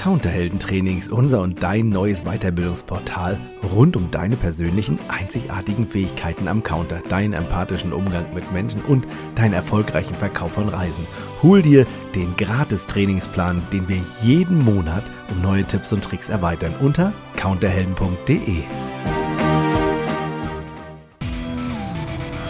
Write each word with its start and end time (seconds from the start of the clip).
Counterhelden-Trainings, 0.00 1.12
unser 1.12 1.42
und 1.42 1.62
dein 1.62 1.90
neues 1.90 2.22
Weiterbildungsportal 2.22 3.38
rund 3.74 3.96
um 3.96 4.10
deine 4.10 4.36
persönlichen, 4.36 4.98
einzigartigen 5.08 5.86
Fähigkeiten 5.86 6.48
am 6.48 6.62
Counter, 6.62 7.02
deinen 7.10 7.34
empathischen 7.34 7.92
Umgang 7.92 8.32
mit 8.32 8.50
Menschen 8.50 8.80
und 8.80 9.06
deinen 9.34 9.52
erfolgreichen 9.52 10.14
Verkauf 10.14 10.52
von 10.52 10.70
Reisen. 10.70 11.06
Hol 11.42 11.60
dir 11.60 11.86
den 12.14 12.34
Gratis-Trainingsplan, 12.36 13.62
den 13.74 13.88
wir 13.88 14.00
jeden 14.22 14.64
Monat 14.64 15.04
um 15.30 15.42
neue 15.42 15.64
Tipps 15.64 15.92
und 15.92 16.02
Tricks 16.02 16.30
erweitern 16.30 16.72
unter 16.80 17.12
counterhelden.de. 17.36 18.62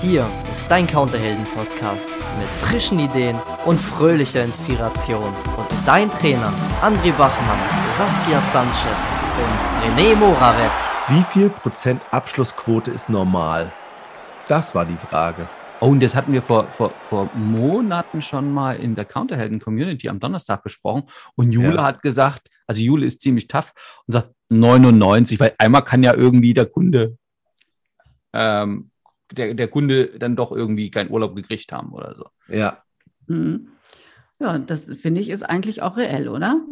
Hier 0.03 0.27
ist 0.51 0.71
dein 0.71 0.87
Counterhelden-Podcast 0.87 2.09
mit 2.39 2.49
frischen 2.49 2.99
Ideen 2.99 3.37
und 3.67 3.79
fröhlicher 3.79 4.43
Inspiration. 4.43 5.29
Und 5.59 5.69
dein 5.85 6.11
Trainer 6.11 6.51
André 6.81 7.13
Bachmann, 7.13 7.59
Saskia 7.93 8.41
Sanchez 8.41 9.11
und 9.37 9.99
René 9.99 10.17
Moravetz. 10.17 10.97
Wie 11.09 11.23
viel 11.25 11.51
Prozent 11.51 12.01
Abschlussquote 12.13 12.91
ist 12.91 13.11
normal? 13.11 13.71
Das 14.49 14.75
war 14.75 14.87
die 14.87 14.97
Frage. 14.97 15.47
Oh, 15.81 15.89
und 15.89 16.03
das 16.03 16.15
hatten 16.15 16.33
wir 16.33 16.41
vor, 16.41 16.69
vor, 16.73 16.95
vor 17.03 17.29
Monaten 17.35 18.23
schon 18.23 18.51
mal 18.51 18.77
in 18.77 18.95
der 18.95 19.05
Counterhelden-Community 19.05 20.09
am 20.09 20.19
Donnerstag 20.19 20.63
besprochen. 20.63 21.03
Und 21.35 21.53
Jule 21.53 21.77
ja. 21.77 21.83
hat 21.83 22.01
gesagt, 22.01 22.49
also 22.67 22.81
Jule 22.81 23.05
ist 23.05 23.21
ziemlich 23.21 23.49
tough 23.49 23.73
und 24.07 24.13
sagt 24.13 24.31
99, 24.49 25.39
weil 25.39 25.55
einmal 25.59 25.85
kann 25.85 26.03
ja 26.03 26.15
irgendwie 26.15 26.55
der 26.55 26.67
Kunde 26.67 27.19
ähm, 28.33 28.90
der, 29.33 29.55
der 29.55 29.69
Kunde 29.69 30.19
dann 30.19 30.37
doch 30.37 30.53
irgendwie 30.53 30.91
keinen 30.91 31.11
Urlaub 31.11 31.35
gekriegt 31.37 31.73
haben 31.73 31.93
oder 31.93 32.15
so. 32.17 32.27
Ja. 32.55 32.83
Mhm. 33.27 33.69
Ja, 34.41 34.59
das 34.59 34.87
finde 34.87 35.21
ich 35.21 35.29
ist 35.29 35.43
eigentlich 35.43 35.83
auch 35.83 35.99
reell, 35.99 36.29
oder? 36.29 36.63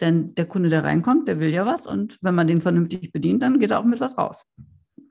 Denn 0.00 0.34
der 0.34 0.46
Kunde, 0.46 0.70
der 0.70 0.82
reinkommt, 0.82 1.28
der 1.28 1.38
will 1.38 1.50
ja 1.50 1.64
was 1.64 1.86
und 1.86 2.18
wenn 2.20 2.34
man 2.34 2.48
den 2.48 2.60
vernünftig 2.60 3.12
bedient, 3.12 3.42
dann 3.42 3.60
geht 3.60 3.70
er 3.70 3.78
auch 3.78 3.84
mit 3.84 4.00
was 4.00 4.18
raus. 4.18 4.44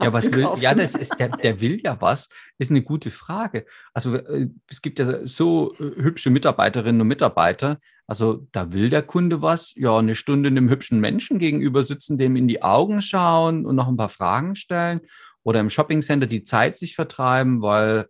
Ja, 0.02 0.12
was 0.14 0.32
will, 0.34 0.48
ja, 0.60 0.74
das 0.74 0.96
ist, 0.96 1.20
der, 1.20 1.30
der 1.30 1.62
will 1.62 1.80
ja 1.84 1.96
was, 2.02 2.30
ist 2.58 2.72
eine 2.72 2.82
gute 2.82 3.12
Frage. 3.12 3.66
Also 3.94 4.16
äh, 4.16 4.50
es 4.68 4.82
gibt 4.82 4.98
ja 4.98 5.26
so 5.28 5.76
äh, 5.76 6.02
hübsche 6.02 6.32
Mitarbeiterinnen 6.32 7.02
und 7.02 7.08
Mitarbeiter. 7.08 7.80
Also 8.08 8.48
da 8.52 8.74
will 8.74 8.90
der 8.90 9.04
Kunde 9.04 9.44
was, 9.44 9.76
ja, 9.76 9.96
eine 9.98 10.16
Stunde 10.16 10.48
einem 10.48 10.70
hübschen 10.70 11.00
Menschen 11.00 11.38
gegenüber 11.38 11.84
sitzen, 11.84 12.18
dem 12.18 12.36
in 12.36 12.48
die 12.48 12.64
Augen 12.64 13.02
schauen 13.04 13.66
und 13.66 13.76
noch 13.76 13.88
ein 13.88 13.98
paar 13.98 14.10
Fragen 14.10 14.56
stellen 14.56 15.02
oder 15.44 15.60
im 15.60 15.70
Shoppingcenter 15.70 16.28
die 16.28 16.44
Zeit 16.44 16.78
sich 16.78 16.96
vertreiben, 16.96 17.62
weil 17.62 18.08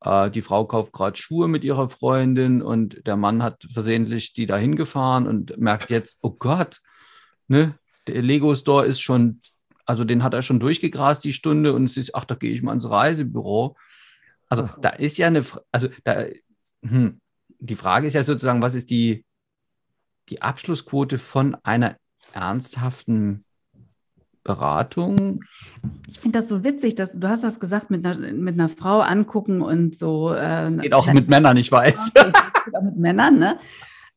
äh, 0.00 0.30
die 0.30 0.42
Frau 0.42 0.66
kauft 0.66 0.92
gerade 0.92 1.16
Schuhe 1.16 1.48
mit 1.48 1.64
ihrer 1.64 1.88
Freundin 1.88 2.62
und 2.62 3.06
der 3.06 3.16
Mann 3.16 3.42
hat 3.42 3.66
versehentlich 3.72 4.32
die 4.32 4.46
dahin 4.46 4.76
gefahren 4.76 5.26
und 5.26 5.56
merkt 5.58 5.90
jetzt, 5.90 6.18
oh 6.22 6.30
Gott, 6.30 6.80
ne, 7.48 7.78
der 8.06 8.22
Lego 8.22 8.54
Store 8.54 8.86
ist 8.86 9.00
schon, 9.00 9.40
also 9.86 10.04
den 10.04 10.22
hat 10.22 10.34
er 10.34 10.42
schon 10.42 10.60
durchgegrast 10.60 11.24
die 11.24 11.32
Stunde 11.32 11.72
und 11.72 11.84
es 11.86 11.96
ist, 11.96 12.14
ach, 12.14 12.24
da 12.24 12.34
gehe 12.34 12.52
ich 12.52 12.62
mal 12.62 12.72
ins 12.72 12.88
Reisebüro. 12.88 13.76
Also 14.48 14.68
da 14.80 14.90
ist 14.90 15.16
ja 15.16 15.26
eine, 15.26 15.44
also 15.72 15.88
da, 16.04 16.26
hm, 16.82 17.20
die 17.58 17.76
Frage 17.76 18.06
ist 18.06 18.14
ja 18.14 18.22
sozusagen, 18.22 18.62
was 18.62 18.74
ist 18.74 18.90
die, 18.90 19.24
die 20.28 20.42
Abschlussquote 20.42 21.18
von 21.18 21.56
einer 21.62 21.96
ernsthaften 22.32 23.44
Beratung. 24.44 25.40
Ich 26.06 26.20
finde 26.20 26.38
das 26.38 26.48
so 26.48 26.62
witzig, 26.62 26.94
dass 26.94 27.18
du 27.18 27.28
hast 27.28 27.42
das 27.42 27.58
gesagt 27.58 27.90
mit 27.90 28.06
einer, 28.06 28.32
mit 28.32 28.54
einer 28.54 28.68
Frau 28.68 29.00
angucken 29.00 29.62
und 29.62 29.96
so. 29.96 30.32
Äh, 30.34 30.70
geht 30.80 30.94
auch 30.94 31.10
mit 31.12 31.28
Männern, 31.28 31.56
ich 31.56 31.72
weiß. 31.72 32.12
geht 32.14 32.76
auch 32.76 32.82
mit 32.82 32.96
Männern, 32.96 33.38
ne? 33.38 33.58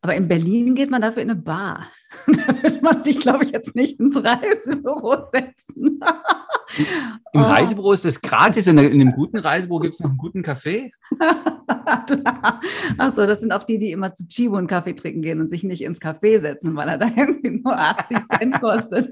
Aber 0.02 0.16
in 0.16 0.28
Berlin 0.28 0.76
geht 0.76 0.92
man 0.92 1.02
dafür 1.02 1.24
in 1.24 1.32
eine 1.32 1.40
Bar. 1.40 1.88
da 2.28 2.64
würde 2.64 2.80
man 2.82 3.02
sich, 3.02 3.20
glaube 3.20 3.46
ich, 3.46 3.52
jetzt 3.52 3.76
nicht 3.76 4.00
ins 4.00 4.16
Reisebüro 4.16 5.26
setzen. 5.32 6.00
Im 7.34 7.42
oh. 7.42 7.46
Reisebüro 7.46 7.94
ist 7.94 8.06
das 8.06 8.22
gratis 8.22 8.68
und 8.68 8.78
in 8.78 9.02
einem 9.02 9.14
guten 9.14 9.38
Reisebüro 9.38 9.80
gibt 9.80 9.96
es 9.96 10.02
noch 10.02 10.10
einen 10.10 10.18
guten 10.18 10.44
Kaffee. 10.44 10.92
Achso, 12.98 13.26
das 13.26 13.40
sind 13.40 13.52
auch 13.54 13.64
die, 13.64 13.78
die 13.78 13.92
immer 13.92 14.14
zu 14.14 14.28
Chibo 14.28 14.58
einen 14.58 14.68
Kaffee 14.68 14.94
trinken 14.94 15.22
gehen 15.22 15.40
und 15.40 15.50
sich 15.50 15.64
nicht 15.64 15.82
ins 15.82 16.02
Café 16.02 16.42
setzen, 16.42 16.76
weil 16.76 16.90
er 16.90 16.98
da 16.98 17.08
irgendwie 17.16 17.62
nur 17.62 17.78
80 17.78 18.18
Cent 18.28 18.62
kostet. 18.62 19.12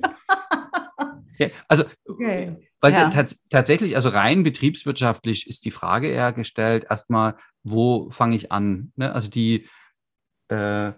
Ja, 1.37 1.47
also, 1.67 1.85
okay. 2.05 2.69
weil 2.81 2.93
ja. 2.93 3.09
tatsächlich, 3.49 3.95
also 3.95 4.09
rein 4.09 4.43
betriebswirtschaftlich 4.43 5.47
ist 5.47 5.65
die 5.65 5.71
Frage 5.71 6.07
eher 6.07 6.33
gestellt, 6.33 6.87
erstmal, 6.89 7.35
wo 7.63 8.09
fange 8.09 8.35
ich 8.35 8.51
an? 8.51 8.91
Ne? 8.95 9.11
Also 9.11 9.29
die, 9.29 9.67
äh, 10.49 10.93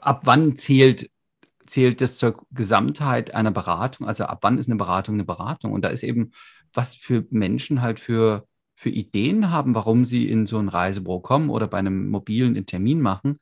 ab 0.00 0.20
wann 0.24 0.56
zählt, 0.56 1.10
zählt 1.66 2.00
das 2.00 2.18
zur 2.18 2.46
Gesamtheit 2.50 3.34
einer 3.34 3.50
Beratung? 3.50 4.06
Also 4.06 4.24
ab 4.24 4.38
wann 4.42 4.58
ist 4.58 4.68
eine 4.68 4.76
Beratung 4.76 5.14
eine 5.14 5.24
Beratung? 5.24 5.72
Und 5.72 5.82
da 5.82 5.88
ist 5.88 6.02
eben, 6.02 6.32
was 6.72 6.94
für 6.94 7.24
Menschen 7.30 7.82
halt 7.82 8.00
für, 8.00 8.46
für 8.74 8.90
Ideen 8.90 9.50
haben, 9.50 9.74
warum 9.74 10.04
sie 10.04 10.28
in 10.28 10.46
so 10.46 10.58
ein 10.58 10.68
Reisebüro 10.68 11.20
kommen 11.20 11.50
oder 11.50 11.66
bei 11.66 11.78
einem 11.78 12.08
mobilen 12.08 12.56
einen 12.56 12.66
Termin 12.66 13.00
machen. 13.00 13.38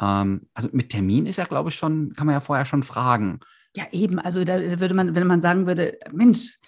Ähm, 0.00 0.48
also 0.54 0.68
mit 0.72 0.90
Termin 0.90 1.26
ist 1.26 1.36
ja, 1.36 1.44
glaube 1.44 1.70
ich, 1.70 1.76
schon, 1.76 2.12
kann 2.14 2.26
man 2.26 2.34
ja 2.34 2.40
vorher 2.40 2.66
schon 2.66 2.82
fragen. 2.82 3.40
Ja, 3.78 3.84
eben. 3.92 4.18
Also 4.18 4.42
da 4.42 4.58
würde 4.80 4.94
man, 4.94 5.14
wenn 5.14 5.26
man 5.28 5.40
sagen 5.40 5.68
würde, 5.68 5.98
Mensch, 6.12 6.58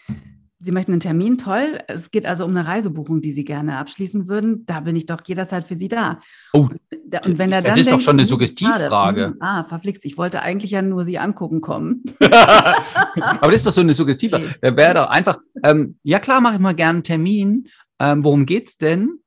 Sie 0.63 0.71
möchten 0.71 0.93
einen 0.93 1.01
Termin, 1.01 1.39
toll. 1.39 1.81
Es 1.89 2.11
geht 2.11 2.25
also 2.25 2.45
um 2.45 2.51
eine 2.55 2.69
Reisebuchung, 2.69 3.21
die 3.21 3.33
Sie 3.33 3.45
gerne 3.45 3.79
abschließen 3.79 4.29
würden. 4.29 4.65
Da 4.67 4.81
bin 4.81 4.95
ich 4.95 5.07
doch 5.07 5.21
jederzeit 5.27 5.65
für 5.65 5.75
Sie 5.75 5.89
da. 5.89 6.21
Oh, 6.53 6.69
und 6.69 7.39
wenn 7.39 7.51
er 7.51 7.63
dann 7.63 7.73
das 7.73 7.81
ist 7.81 7.87
denkt, 7.87 8.01
doch 8.01 8.05
schon 8.05 8.17
eine 8.17 8.23
hm, 8.23 8.29
Suggestivfrage. 8.29 9.27
Hm, 9.29 9.37
ah, 9.41 9.65
verflixt. 9.65 10.05
Ich 10.05 10.19
wollte 10.19 10.43
eigentlich 10.43 10.71
ja 10.71 10.83
nur 10.83 11.05
Sie 11.05 11.19
angucken 11.19 11.61
kommen. 11.63 12.05
Aber 12.21 13.47
das 13.47 13.57
ist 13.57 13.67
doch 13.67 13.73
so 13.73 13.81
eine 13.81 13.95
Suggestivfrage. 13.95 14.55
Okay. 14.63 14.77
Wäre 14.77 14.95
doch 14.95 15.09
einfach, 15.09 15.39
ähm, 15.65 15.99
ja 16.05 16.21
klar, 16.21 16.41
mache 16.41 16.55
ich 16.55 16.61
mal 16.61 16.75
gerne 16.75 16.99
einen 16.99 17.03
Termin. 17.03 17.67
Ähm, 17.99 18.23
worum 18.23 18.47
geht's 18.47 18.77
denn? 18.77 19.19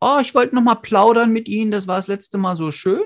Oh, 0.00 0.18
ich 0.20 0.34
wollte 0.34 0.54
noch 0.54 0.62
mal 0.62 0.76
plaudern 0.76 1.32
mit 1.32 1.48
Ihnen. 1.48 1.70
Das 1.72 1.88
war 1.88 1.96
das 1.96 2.06
letzte 2.06 2.36
Mal 2.36 2.56
so 2.56 2.70
schön. 2.70 3.02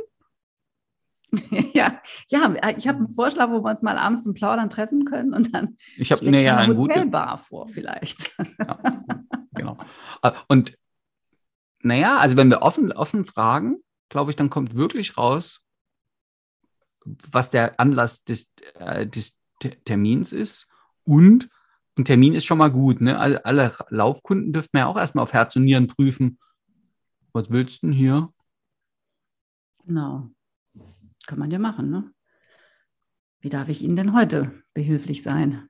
ja, 1.74 2.00
ja, 2.28 2.54
ich 2.76 2.88
habe 2.88 2.98
einen 2.98 3.10
Vorschlag, 3.10 3.50
wo 3.50 3.62
wir 3.62 3.70
uns 3.70 3.82
mal 3.82 3.98
abends 3.98 4.22
zum 4.22 4.34
Plaudern 4.34 4.70
treffen 4.70 5.04
können 5.04 5.34
und 5.34 5.54
dann 5.54 5.76
ich 5.97 6.12
habe 6.12 6.28
nee, 6.28 6.44
ja, 6.44 6.56
eine 6.56 6.76
Hotelbar 6.76 7.38
vor 7.38 7.69
vielleicht. 7.69 8.34
Ja, 8.58 8.78
genau. 9.54 9.78
Äh, 10.22 10.32
und 10.48 10.76
naja, 11.82 12.19
also 12.19 12.36
wenn 12.36 12.50
wir 12.50 12.62
offen, 12.62 12.92
offen 12.92 13.24
fragen, 13.24 13.78
glaube 14.08 14.30
ich, 14.30 14.36
dann 14.36 14.50
kommt 14.50 14.74
wirklich 14.74 15.16
raus, 15.16 15.62
was 17.04 17.50
der 17.50 17.78
Anlass 17.78 18.24
des, 18.24 18.53
äh, 18.74 19.06
des 19.06 19.38
Termins 19.84 20.32
ist 20.32 20.68
und 21.04 21.48
ein 21.98 22.04
Termin 22.04 22.34
ist 22.34 22.44
schon 22.44 22.58
mal 22.58 22.70
gut. 22.70 23.00
Ne? 23.00 23.18
Alle, 23.18 23.44
alle 23.44 23.72
Laufkunden 23.88 24.53
dürften 24.53 24.76
ja 24.76 24.86
auch 24.86 24.98
erstmal 24.98 25.22
auf 25.22 25.32
Herz 25.32 25.56
und 25.56 25.62
Nieren 25.62 25.86
prüfen. 25.86 26.38
Was 27.32 27.50
willst 27.50 27.82
du 27.82 27.86
denn 27.86 27.92
hier? 27.94 28.32
Genau. 29.86 30.30
Kann 31.26 31.38
man 31.38 31.50
ja 31.50 31.59
machen, 31.59 31.91
ne? 31.91 32.12
Wie 33.41 33.48
darf 33.48 33.69
ich 33.69 33.82
Ihnen 33.82 33.97
denn 33.97 34.14
heute 34.14 34.53
behilflich 34.75 35.22
sein? 35.22 35.69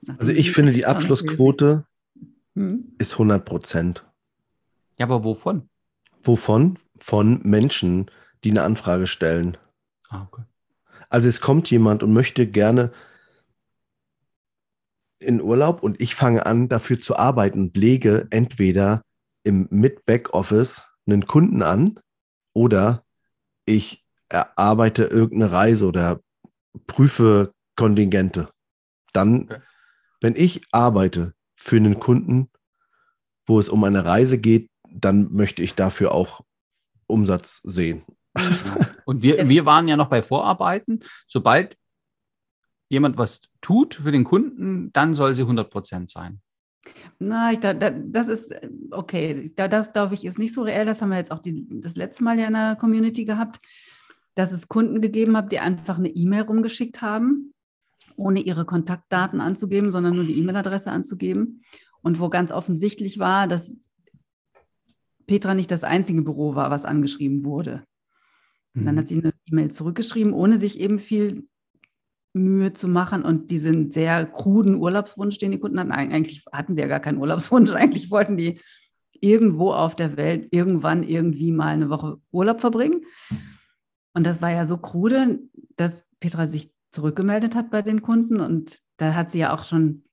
Nachdem 0.00 0.20
also 0.20 0.32
ich 0.32 0.52
finde, 0.52 0.72
die 0.72 0.86
Abschlussquote 0.86 1.86
hm? 2.54 2.94
ist 2.98 3.12
100 3.12 3.44
Prozent. 3.44 4.06
Ja, 4.98 5.06
aber 5.06 5.24
wovon? 5.24 5.68
Wovon? 6.22 6.78
Von 6.98 7.40
Menschen, 7.42 8.10
die 8.44 8.50
eine 8.50 8.62
Anfrage 8.62 9.06
stellen. 9.06 9.56
Ah, 10.08 10.22
okay. 10.22 10.44
Also 11.08 11.28
es 11.28 11.40
kommt 11.40 11.70
jemand 11.70 12.02
und 12.02 12.12
möchte 12.12 12.46
gerne 12.46 12.92
in 15.18 15.40
Urlaub 15.40 15.82
und 15.82 16.00
ich 16.00 16.14
fange 16.14 16.46
an, 16.46 16.68
dafür 16.68 17.00
zu 17.00 17.16
arbeiten 17.16 17.60
und 17.60 17.76
lege 17.76 18.26
entweder 18.30 19.02
im 19.42 19.66
Mid-Back-Office 19.70 20.86
einen 21.06 21.26
Kunden 21.26 21.62
an 21.62 22.00
oder 22.52 23.04
ich 23.66 24.03
erarbeite 24.34 25.04
irgendeine 25.04 25.52
Reise 25.52 25.86
oder 25.86 26.20
prüfe 26.86 27.54
Kontingente. 27.76 28.50
Dann, 29.12 29.44
okay. 29.44 29.60
wenn 30.20 30.34
ich 30.36 30.62
arbeite 30.72 31.34
für 31.54 31.76
einen 31.76 32.00
Kunden, 32.00 32.50
wo 33.46 33.58
es 33.58 33.68
um 33.68 33.84
eine 33.84 34.04
Reise 34.04 34.38
geht, 34.38 34.70
dann 34.90 35.32
möchte 35.32 35.62
ich 35.62 35.74
dafür 35.74 36.12
auch 36.12 36.40
Umsatz 37.06 37.60
sehen. 37.62 38.02
Und 39.04 39.22
wir, 39.22 39.48
wir 39.48 39.66
waren 39.66 39.86
ja 39.86 39.96
noch 39.96 40.08
bei 40.08 40.22
Vorarbeiten. 40.22 41.00
Sobald 41.26 41.76
jemand 42.88 43.16
was 43.16 43.40
tut 43.60 43.94
für 43.94 44.12
den 44.12 44.24
Kunden, 44.24 44.92
dann 44.92 45.14
soll 45.14 45.34
sie 45.34 45.42
100 45.42 45.70
Prozent 45.70 46.10
sein. 46.10 46.40
Na, 47.18 47.54
da, 47.54 47.72
da, 47.72 47.90
das 47.90 48.28
ist 48.28 48.52
okay. 48.90 49.52
Da, 49.56 49.68
das 49.68 49.92
glaube 49.92 50.14
ich 50.14 50.24
ist 50.24 50.38
nicht 50.38 50.52
so 50.52 50.62
reell. 50.62 50.84
Das 50.86 51.00
haben 51.00 51.10
wir 51.10 51.18
jetzt 51.18 51.30
auch 51.30 51.38
die, 51.38 51.66
das 51.80 51.96
letzte 51.96 52.24
Mal 52.24 52.38
ja 52.38 52.46
in 52.46 52.52
der 52.52 52.76
Community 52.76 53.24
gehabt 53.24 53.60
dass 54.34 54.52
es 54.52 54.68
Kunden 54.68 55.00
gegeben 55.00 55.36
hat, 55.36 55.52
die 55.52 55.60
einfach 55.60 55.98
eine 55.98 56.08
E-Mail 56.08 56.42
rumgeschickt 56.42 57.02
haben, 57.02 57.54
ohne 58.16 58.40
ihre 58.40 58.64
Kontaktdaten 58.64 59.40
anzugeben, 59.40 59.90
sondern 59.90 60.16
nur 60.16 60.24
die 60.24 60.38
E-Mail-Adresse 60.38 60.90
anzugeben. 60.90 61.62
Und 62.02 62.20
wo 62.20 62.28
ganz 62.28 62.52
offensichtlich 62.52 63.18
war, 63.18 63.48
dass 63.48 63.78
Petra 65.26 65.54
nicht 65.54 65.70
das 65.70 65.84
einzige 65.84 66.22
Büro 66.22 66.54
war, 66.54 66.70
was 66.70 66.84
angeschrieben 66.84 67.44
wurde. 67.44 67.84
Und 68.74 68.84
dann 68.84 68.96
mhm. 68.96 68.98
hat 68.98 69.06
sie 69.06 69.18
eine 69.18 69.32
E-Mail 69.46 69.70
zurückgeschrieben, 69.70 70.32
ohne 70.32 70.58
sich 70.58 70.80
eben 70.80 70.98
viel 70.98 71.46
Mühe 72.34 72.72
zu 72.72 72.88
machen 72.88 73.24
und 73.24 73.50
diesen 73.50 73.92
sehr 73.92 74.26
kruden 74.26 74.74
Urlaubswunsch, 74.74 75.38
den 75.38 75.52
die 75.52 75.60
Kunden 75.60 75.78
hatten. 75.78 75.92
Eigentlich 75.92 76.44
hatten 76.52 76.74
sie 76.74 76.80
ja 76.80 76.88
gar 76.88 77.00
keinen 77.00 77.18
Urlaubswunsch. 77.18 77.72
Eigentlich 77.74 78.10
wollten 78.10 78.36
die 78.36 78.60
irgendwo 79.12 79.72
auf 79.72 79.94
der 79.96 80.16
Welt 80.16 80.48
irgendwann 80.50 81.02
irgendwie 81.02 81.52
mal 81.52 81.68
eine 81.68 81.88
Woche 81.88 82.18
Urlaub 82.32 82.60
verbringen. 82.60 83.04
Und 84.14 84.24
das 84.24 84.40
war 84.40 84.50
ja 84.50 84.66
so 84.66 84.78
krude, 84.78 85.40
dass 85.76 85.96
Petra 86.20 86.46
sich 86.46 86.72
zurückgemeldet 86.92 87.54
hat 87.54 87.70
bei 87.70 87.82
den 87.82 88.02
Kunden 88.02 88.40
und 88.40 88.80
da 88.96 89.14
hat 89.14 89.32
sie 89.32 89.40
ja 89.40 89.52
auch 89.52 89.64
schon 89.64 90.04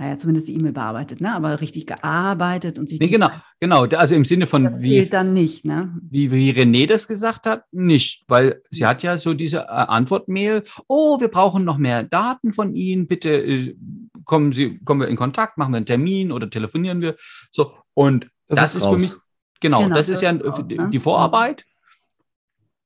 naja, 0.00 0.16
zumindest 0.16 0.48
die 0.48 0.54
E-Mail 0.54 0.72
bearbeitet, 0.72 1.20
ne? 1.20 1.34
aber 1.34 1.60
richtig 1.60 1.86
gearbeitet 1.86 2.78
und 2.78 2.88
sich. 2.88 2.98
Nee, 3.00 3.08
genau, 3.08 3.28
genau. 3.58 3.84
Also 3.84 4.14
im 4.14 4.24
Sinne 4.24 4.46
von 4.46 4.64
das 4.64 4.80
wie. 4.80 5.04
dann 5.04 5.34
nicht, 5.34 5.66
ne? 5.66 5.94
Wie, 6.00 6.32
wie 6.32 6.52
René 6.52 6.86
das 6.86 7.06
gesagt 7.06 7.46
hat, 7.46 7.64
nicht, 7.70 8.24
weil 8.26 8.62
sie 8.70 8.86
hat 8.86 9.02
ja 9.02 9.18
so 9.18 9.34
diese 9.34 9.58
äh, 9.58 9.66
Antwortmail: 9.66 10.64
Oh, 10.88 11.20
wir 11.20 11.28
brauchen 11.28 11.66
noch 11.66 11.76
mehr 11.76 12.02
Daten 12.02 12.54
von 12.54 12.74
Ihnen. 12.74 13.08
Bitte 13.08 13.28
äh, 13.28 13.76
kommen 14.24 14.52
Sie, 14.52 14.78
kommen 14.78 15.02
wir 15.02 15.08
in 15.08 15.16
Kontakt, 15.16 15.58
machen 15.58 15.74
wir 15.74 15.76
einen 15.76 15.86
Termin 15.86 16.32
oder 16.32 16.48
telefonieren 16.48 17.02
wir. 17.02 17.16
So, 17.50 17.74
und 17.92 18.30
das, 18.48 18.58
das 18.58 18.74
ist, 18.76 18.82
ist 18.82 18.88
für 18.88 18.96
mich, 18.96 19.12
genau, 19.60 19.82
genau 19.82 19.96
das, 19.96 20.06
das 20.06 20.16
ist 20.16 20.22
ja 20.22 20.30
raus, 20.30 20.62
die, 20.66 20.78
ne? 20.78 20.88
die 20.90 20.98
Vorarbeit. 20.98 21.66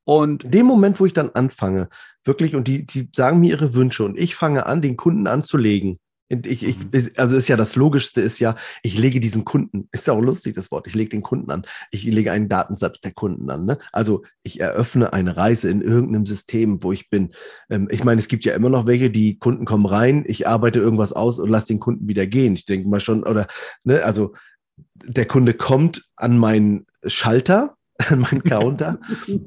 Und 0.05 0.45
in 0.45 0.51
dem 0.51 0.67
Moment, 0.67 1.01
wo 1.01 1.06
ich 1.06 1.15
dann 1.15 1.31
anfange, 1.31 1.89
wirklich, 2.25 2.55
und 2.55 2.69
die, 2.69 2.87
die 2.87 3.09
sagen 3.15 3.41
mir 3.41 3.51
ihre 3.51 3.75
Wünsche 3.75 4.05
und 4.05 4.19
ich 4.19 4.35
fange 4.35 4.67
an, 4.67 4.83
den 4.83 4.97
Kunden 4.97 5.27
anzulegen, 5.27 5.99
ich, 6.29 6.62
ich, 6.62 6.79
mhm. 6.79 7.11
also 7.17 7.37
ist 7.37 7.49
ja 7.49 7.56
das 7.56 7.77
Logischste 7.77 8.21
ist 8.21 8.39
ja, 8.39 8.56
ich 8.83 8.97
lege 8.97 9.21
diesen 9.21 9.45
Kunden, 9.45 9.89
ist 9.93 10.06
ja 10.06 10.15
auch 10.15 10.21
lustig 10.21 10.55
das 10.55 10.71
Wort, 10.71 10.87
ich 10.87 10.95
lege 10.95 11.11
den 11.11 11.23
Kunden 11.23 11.51
an. 11.51 11.67
Ich 11.91 12.05
lege 12.05 12.33
einen 12.33 12.49
Datensatz 12.49 13.01
der 13.01 13.12
Kunden 13.12 13.51
an. 13.51 13.67
Ne? 13.67 13.79
Also 13.93 14.25
ich 14.43 14.61
eröffne 14.61 15.12
eine 15.12 15.37
Reise 15.37 15.69
in 15.69 15.83
irgendeinem 15.83 16.27
System, 16.27 16.83
wo 16.83 16.93
ich 16.93 17.11
bin. 17.11 17.33
Ähm, 17.69 17.89
ich 17.91 18.05
meine, 18.05 18.21
es 18.21 18.29
gibt 18.29 18.45
ja 18.45 18.55
immer 18.55 18.71
noch 18.71 18.87
welche, 18.87 19.11
die 19.11 19.39
Kunden 19.39 19.67
kommen 19.67 19.87
rein, 19.87 20.25
ich 20.27 20.49
arbeite 20.49 20.79
irgendwas 20.79 21.12
aus 21.12 21.39
und 21.39 21.50
lasse 21.50 21.69
den 21.69 21.81
Kunden 21.81 22.09
wieder 22.09 22.27
gehen. 22.27 22.55
Ich 22.55 22.65
denke 22.65 22.89
mal 22.89 23.00
schon, 23.00 23.23
oder, 23.23 23.47
ne, 23.85 24.03
also 24.03 24.35
der 25.05 25.27
Kunde 25.27 25.55
kommt 25.55 26.09
an 26.17 26.39
meinen 26.39 26.87
Schalter, 27.07 27.77
an 28.08 28.20
meinen 28.20 28.43
Counter, 28.43 28.99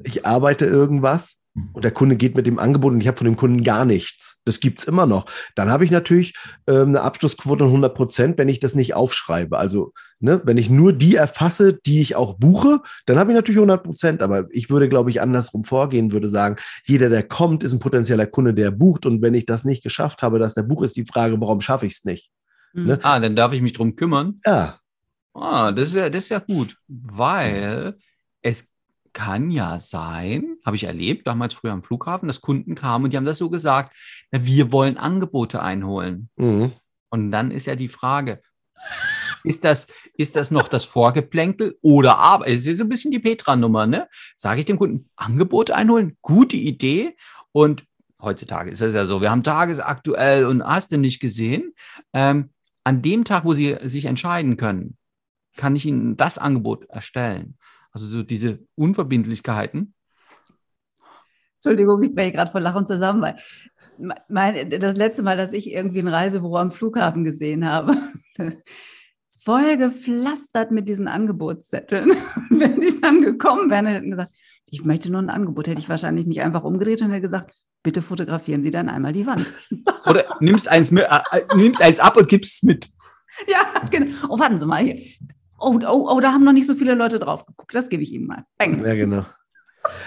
ich 0.04 0.24
arbeite 0.24 0.64
irgendwas 0.64 1.38
und 1.72 1.84
der 1.84 1.90
Kunde 1.90 2.16
geht 2.16 2.36
mit 2.36 2.46
dem 2.46 2.58
Angebot 2.58 2.92
und 2.92 3.00
ich 3.00 3.08
habe 3.08 3.16
von 3.16 3.24
dem 3.24 3.36
Kunden 3.36 3.62
gar 3.62 3.84
nichts. 3.84 4.40
Das 4.44 4.60
gibt 4.60 4.80
es 4.80 4.86
immer 4.86 5.06
noch. 5.06 5.26
Dann 5.54 5.70
habe 5.70 5.84
ich 5.84 5.90
natürlich 5.90 6.34
ähm, 6.66 6.88
eine 6.88 7.02
Abschlussquote 7.02 7.64
von 7.64 7.68
100 7.68 7.94
Prozent, 7.94 8.38
wenn 8.38 8.48
ich 8.48 8.60
das 8.60 8.74
nicht 8.74 8.94
aufschreibe. 8.94 9.58
Also, 9.58 9.92
ne, 10.20 10.40
wenn 10.44 10.56
ich 10.56 10.70
nur 10.70 10.92
die 10.92 11.16
erfasse, 11.16 11.74
die 11.74 12.00
ich 12.00 12.16
auch 12.16 12.34
buche, 12.38 12.80
dann 13.06 13.18
habe 13.18 13.32
ich 13.32 13.36
natürlich 13.36 13.58
100 13.58 13.82
Prozent. 13.82 14.22
Aber 14.22 14.46
ich 14.50 14.70
würde, 14.70 14.88
glaube 14.88 15.10
ich, 15.10 15.20
andersrum 15.20 15.64
vorgehen, 15.64 16.12
würde 16.12 16.28
sagen, 16.28 16.56
jeder, 16.84 17.08
der 17.08 17.22
kommt, 17.22 17.64
ist 17.64 17.72
ein 17.72 17.80
potenzieller 17.80 18.26
Kunde, 18.26 18.54
der 18.54 18.70
bucht. 18.70 19.06
Und 19.06 19.22
wenn 19.22 19.34
ich 19.34 19.46
das 19.46 19.64
nicht 19.64 19.82
geschafft 19.82 20.22
habe, 20.22 20.38
dass 20.38 20.54
der 20.54 20.62
Buch 20.62 20.82
ist, 20.82 20.96
die 20.96 21.04
Frage, 21.04 21.40
warum 21.40 21.60
schaffe 21.60 21.86
ich 21.86 21.94
es 21.94 22.04
nicht? 22.04 22.30
Mhm. 22.72 22.84
Ne? 22.84 22.98
Ah, 23.02 23.20
dann 23.20 23.36
darf 23.36 23.52
ich 23.52 23.62
mich 23.62 23.72
drum 23.72 23.96
kümmern. 23.96 24.40
Ja. 24.46 24.78
Ah, 25.34 25.72
das 25.72 25.88
ist 25.88 25.94
ja, 25.94 26.10
das 26.10 26.24
ist 26.24 26.30
ja 26.30 26.40
gut, 26.40 26.76
weil 26.88 27.96
es 28.48 28.68
kann 29.12 29.50
ja 29.50 29.78
sein, 29.78 30.56
habe 30.64 30.76
ich 30.76 30.84
erlebt, 30.84 31.26
damals 31.26 31.54
früher 31.54 31.72
am 31.72 31.82
Flughafen, 31.82 32.28
dass 32.28 32.40
Kunden 32.40 32.74
kamen 32.74 33.04
und 33.04 33.12
die 33.12 33.16
haben 33.16 33.24
das 33.24 33.38
so 33.38 33.50
gesagt, 33.50 33.96
na, 34.30 34.44
wir 34.44 34.72
wollen 34.72 34.96
Angebote 34.96 35.62
einholen. 35.62 36.30
Mhm. 36.36 36.72
Und 37.10 37.30
dann 37.30 37.50
ist 37.50 37.66
ja 37.66 37.74
die 37.74 37.88
Frage, 37.88 38.42
ist 39.44 39.64
das, 39.64 39.86
ist 40.14 40.36
das 40.36 40.50
noch 40.50 40.68
das 40.68 40.84
Vorgeplänkel 40.84 41.78
oder 41.80 42.18
aber, 42.18 42.48
es 42.48 42.66
ist 42.66 42.78
so 42.78 42.84
ein 42.84 42.88
bisschen 42.88 43.10
die 43.10 43.18
Petra-Nummer, 43.18 43.86
ne? 43.86 44.08
Sage 44.36 44.60
ich 44.60 44.66
dem 44.66 44.78
Kunden, 44.78 45.08
Angebote 45.16 45.74
einholen, 45.74 46.16
gute 46.22 46.56
Idee. 46.56 47.16
Und 47.52 47.84
heutzutage 48.20 48.70
ist 48.70 48.82
es 48.82 48.94
ja 48.94 49.06
so, 49.06 49.20
wir 49.20 49.30
haben 49.30 49.42
tagesaktuell 49.42 50.46
und 50.46 50.62
hast 50.62 50.92
du 50.92 50.98
nicht 50.98 51.20
gesehen. 51.20 51.72
Ähm, 52.12 52.50
an 52.84 53.02
dem 53.02 53.24
Tag, 53.24 53.44
wo 53.44 53.54
Sie 53.54 53.76
sich 53.82 54.06
entscheiden 54.06 54.56
können, 54.56 54.96
kann 55.56 55.76
ich 55.76 55.86
Ihnen 55.86 56.16
das 56.16 56.38
Angebot 56.38 56.88
erstellen. 56.88 57.57
Also 57.98 58.18
so 58.18 58.22
diese 58.22 58.60
Unverbindlichkeiten. 58.76 59.92
Entschuldigung, 61.56 62.00
ich 62.04 62.14
breche 62.14 62.30
gerade 62.30 62.52
vor 62.52 62.60
Lachen 62.60 62.86
zusammen, 62.86 63.20
weil 63.20 63.34
mein, 64.28 64.70
das 64.70 64.96
letzte 64.96 65.24
Mal, 65.24 65.36
dass 65.36 65.52
ich 65.52 65.72
irgendwie 65.72 65.98
ein 65.98 66.06
Reisebüro 66.06 66.58
am 66.58 66.70
Flughafen 66.70 67.24
gesehen 67.24 67.68
habe, 67.68 67.96
voll 69.40 69.76
gepflastert 69.78 70.70
mit 70.70 70.88
diesen 70.88 71.08
Angebotszetteln. 71.08 72.12
Wenn 72.50 72.80
die 72.80 73.00
dann 73.00 73.20
gekommen 73.20 73.68
wären, 73.68 73.86
hätten 73.86 74.12
gesagt, 74.12 74.32
ich 74.70 74.84
möchte 74.84 75.10
nur 75.10 75.20
ein 75.20 75.30
Angebot, 75.30 75.66
hätte 75.66 75.80
ich 75.80 75.88
wahrscheinlich 75.88 76.26
mich 76.26 76.40
einfach 76.40 76.62
umgedreht 76.62 77.02
und 77.02 77.10
hätte 77.10 77.22
gesagt, 77.22 77.52
bitte 77.82 78.00
fotografieren 78.00 78.62
Sie 78.62 78.70
dann 78.70 78.88
einmal 78.88 79.12
die 79.12 79.26
Wand. 79.26 79.44
Oder 80.08 80.36
nimmst 80.38 80.68
eins, 80.68 80.92
mit, 80.92 81.02
äh, 81.02 81.18
äh, 81.32 81.56
nimmst 81.56 81.82
eins 81.82 81.98
ab 81.98 82.16
und 82.16 82.28
gibst 82.28 82.58
es 82.58 82.62
mit. 82.62 82.88
Ja, 83.48 83.88
genau. 83.90 84.12
Oh, 84.28 84.38
warten 84.38 84.60
Sie 84.60 84.66
mal 84.66 84.84
hier. 84.84 85.02
Oh, 85.58 85.78
oh, 85.86 86.08
oh, 86.10 86.20
da 86.20 86.32
haben 86.32 86.44
noch 86.44 86.52
nicht 86.52 86.66
so 86.66 86.74
viele 86.74 86.94
Leute 86.94 87.18
drauf 87.18 87.46
geguckt. 87.46 87.74
Das 87.74 87.88
gebe 87.88 88.02
ich 88.02 88.12
Ihnen 88.12 88.26
mal. 88.26 88.44
Bang. 88.58 88.84
Ja, 88.84 88.94
genau. 88.94 89.26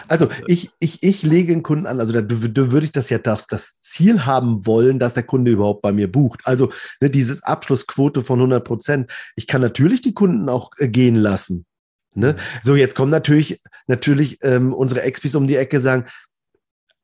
Also 0.07 0.30
ich, 0.48 0.71
ich, 0.80 1.01
ich 1.01 1.24
lege 1.24 1.53
einen 1.53 1.63
Kunden 1.63 1.88
an, 1.88 2.00
also 2.00 2.13
da, 2.13 2.21
da 2.21 2.71
würde 2.71 2.86
ich 2.86 2.92
das 2.92 3.09
ja 3.09 3.18
das, 3.18 3.48
das 3.48 3.80
Ziel 3.80 4.25
haben 4.25 4.65
wollen, 4.65 5.00
dass 5.00 5.13
der 5.13 5.24
Kunde 5.24 5.51
überhaupt 5.51 5.81
bei 5.81 5.92
mir 5.92 6.12
bucht. 6.12 6.42
Also 6.44 6.71
ne, 7.00 7.09
dieses 7.09 7.44
Abschlussquote 7.44 8.21
von 8.21 8.39
100 8.39 8.63
Prozent. 8.63 9.12
Ich 9.36 9.48
kann 9.48 9.62
natürlich 9.62 10.01
die 10.01 10.13
Kunden 10.13 10.50
auch 10.50 10.71
äh, 10.77 10.88
gehen 10.88 11.15
lassen. 11.15 11.65
Ne? 12.13 12.36
So, 12.63 12.75
jetzt 12.75 12.95
kommen 12.95 13.12
natürlich, 13.12 13.62
natürlich 13.88 14.39
ähm, 14.44 14.74
unsere 14.74 15.01
Expis 15.01 15.36
um 15.36 15.47
die 15.47 15.56
Ecke 15.56 15.80
sagen, 15.80 16.06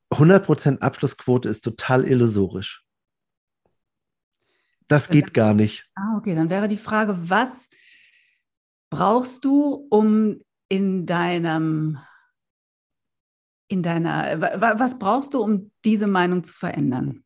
100 0.10 0.46
Prozent 0.46 0.82
Abschlussquote 0.82 1.50
ist 1.50 1.62
total 1.62 2.06
illusorisch. 2.06 2.84
Das 4.88 5.10
geht 5.10 5.34
gar 5.34 5.54
nicht. 5.54 5.90
Ah, 5.96 6.16
okay, 6.18 6.34
dann 6.34 6.50
wäre 6.50 6.70
die 6.70 6.78
Frage, 6.78 7.18
was 7.22 7.68
brauchst 8.90 9.46
du, 9.46 9.88
um 9.90 10.42
in 10.70 11.06
deinem, 11.06 12.00
in 13.68 13.84
deiner, 13.84 14.42
was 14.60 14.98
brauchst 15.00 15.34
du, 15.34 15.42
um 15.42 15.72
diese 15.86 16.08
Meinung 16.08 16.44
zu 16.44 16.54
verändern? 16.54 17.24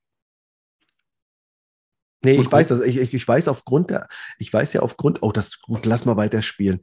Nee, 2.24 2.34
ich 2.34 2.52
weiß 2.52 2.68
das. 2.68 2.84
Ich, 2.84 2.98
ich, 2.98 3.14
ich, 3.16 3.28
weiß 3.28 3.48
aufgrund 3.48 3.90
der, 3.90 4.08
ich 4.38 4.54
weiß 4.54 4.74
ja 4.74 4.82
aufgrund, 4.82 5.24
oh, 5.24 5.32
das 5.32 5.60
gut, 5.60 5.88
lass 5.88 6.06
mal 6.06 6.18
weiterspielen. 6.18 6.82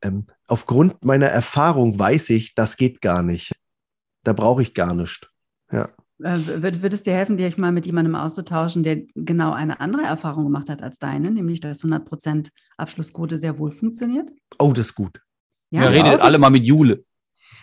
Ähm, 0.00 0.28
aufgrund 0.46 1.04
meiner 1.04 1.26
Erfahrung 1.26 1.98
weiß 1.98 2.30
ich, 2.30 2.54
das 2.54 2.76
geht 2.76 3.00
gar 3.00 3.24
nicht. 3.24 3.52
Da 4.22 4.32
brauche 4.32 4.62
ich 4.62 4.74
gar 4.74 4.94
nichts. 4.94 5.28
Ja. 5.72 5.88
Äh, 6.22 6.62
würde 6.62 6.94
es 6.94 7.02
dir 7.02 7.12
helfen, 7.12 7.36
dich 7.36 7.58
mal 7.58 7.72
mit 7.72 7.86
jemandem 7.86 8.14
auszutauschen, 8.14 8.82
der 8.82 9.02
genau 9.14 9.52
eine 9.52 9.80
andere 9.80 10.02
Erfahrung 10.02 10.44
gemacht 10.44 10.70
hat 10.70 10.82
als 10.82 10.98
deine, 10.98 11.30
nämlich 11.30 11.60
dass 11.60 11.84
100% 11.84 12.48
Abschlussquote 12.78 13.38
sehr 13.38 13.58
wohl 13.58 13.70
funktioniert? 13.70 14.30
Oh, 14.58 14.72
das 14.72 14.86
ist 14.86 14.94
gut. 14.94 15.20
Ja, 15.70 15.82
ja 15.82 15.88
redet 15.88 16.20
alle 16.20 16.38
mal 16.38 16.50
mit 16.50 16.64
Jule. 16.64 17.04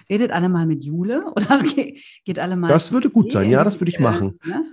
Redet 0.10 0.32
alle 0.32 0.50
mal 0.50 0.66
mit 0.68 0.84
Jule 0.84 1.26
oder 1.36 1.60
geht 2.26 2.40
alle 2.40 2.56
mal. 2.56 2.68
Das 2.68 2.92
würde 2.92 3.10
gut 3.10 3.32
sein, 3.32 3.50
ja, 3.50 3.64
das 3.64 3.80
würde 3.80 3.90
ich 3.90 4.00
machen. 4.00 4.38
Äh, 4.44 4.50
ne? 4.50 4.66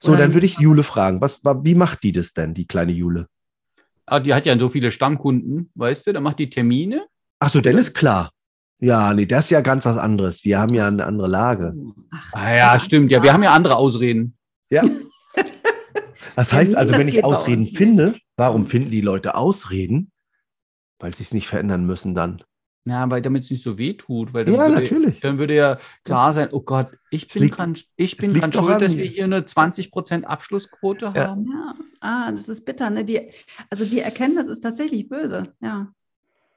So, 0.00 0.16
dann 0.16 0.34
würde 0.34 0.46
ich 0.46 0.58
Jule 0.58 0.82
fragen, 0.82 1.20
was, 1.20 1.44
wie 1.44 1.76
macht 1.76 2.02
die 2.02 2.10
das 2.10 2.32
denn, 2.32 2.54
die 2.54 2.66
kleine 2.66 2.90
Jule? 2.90 3.28
Ah, 4.04 4.18
die 4.18 4.34
hat 4.34 4.46
ja 4.46 4.58
so 4.58 4.68
viele 4.68 4.90
Stammkunden, 4.90 5.70
weißt 5.76 6.08
du, 6.08 6.12
da 6.12 6.20
macht 6.20 6.40
die 6.40 6.50
Termine. 6.50 7.06
Ach 7.38 7.50
so, 7.50 7.60
dann 7.60 7.78
ist 7.78 7.94
klar. 7.94 8.31
Ja, 8.82 9.14
nee, 9.14 9.26
das 9.26 9.44
ist 9.44 9.50
ja 9.50 9.60
ganz 9.60 9.84
was 9.84 9.96
anderes. 9.96 10.44
Wir 10.44 10.58
haben 10.58 10.74
ja 10.74 10.88
eine 10.88 11.04
andere 11.04 11.28
Lage. 11.28 11.72
Ach, 12.10 12.32
ah, 12.32 12.52
ja, 12.52 12.80
stimmt. 12.80 13.12
Ja, 13.12 13.22
wir 13.22 13.32
haben 13.32 13.44
ja 13.44 13.52
andere 13.52 13.76
Ausreden. 13.76 14.36
Ja. 14.70 14.82
Das 16.34 16.52
heißt 16.52 16.74
also, 16.74 16.94
wenn 16.94 17.08
ich 17.08 17.24
Ausreden 17.24 17.66
finde, 17.66 18.14
warum 18.36 18.66
finden 18.66 18.90
die 18.90 19.00
Leute 19.00 19.34
Ausreden? 19.34 20.10
Weil 20.98 21.14
sie 21.14 21.22
es 21.22 21.34
nicht 21.34 21.46
verändern 21.46 21.84
müssen 21.84 22.14
dann. 22.14 22.42
Ja, 22.84 23.08
weil 23.10 23.22
damit 23.22 23.44
es 23.44 23.50
nicht 23.50 23.62
so 23.62 23.78
weh 23.78 23.94
tut. 23.94 24.34
Weil 24.34 24.48
ja, 24.48 24.58
würde, 24.58 24.80
natürlich. 24.80 25.20
Dann 25.20 25.38
würde 25.38 25.54
ja 25.54 25.78
klar 26.04 26.32
sein, 26.32 26.48
oh 26.50 26.60
Gott, 26.60 26.88
ich 27.10 27.28
bin 27.28 27.42
liegt, 27.44 27.58
dran, 27.58 27.76
ich 27.96 28.16
bin 28.16 28.34
dran 28.34 28.52
schuld, 28.52 28.82
dass 28.82 28.96
wir 28.96 29.04
hier 29.04 29.24
eine 29.24 29.40
20% 29.40 30.24
Abschlussquote 30.24 31.12
ja. 31.14 31.28
haben. 31.28 31.46
Ja, 31.52 31.74
ah, 32.00 32.32
das 32.32 32.48
ist 32.48 32.64
bitter. 32.64 32.90
Ne? 32.90 33.04
Die, 33.04 33.30
also 33.70 33.84
die 33.84 34.00
Erkenntnis 34.00 34.46
ist 34.46 34.60
tatsächlich 34.60 35.08
böse, 35.08 35.54
ja. 35.60 35.92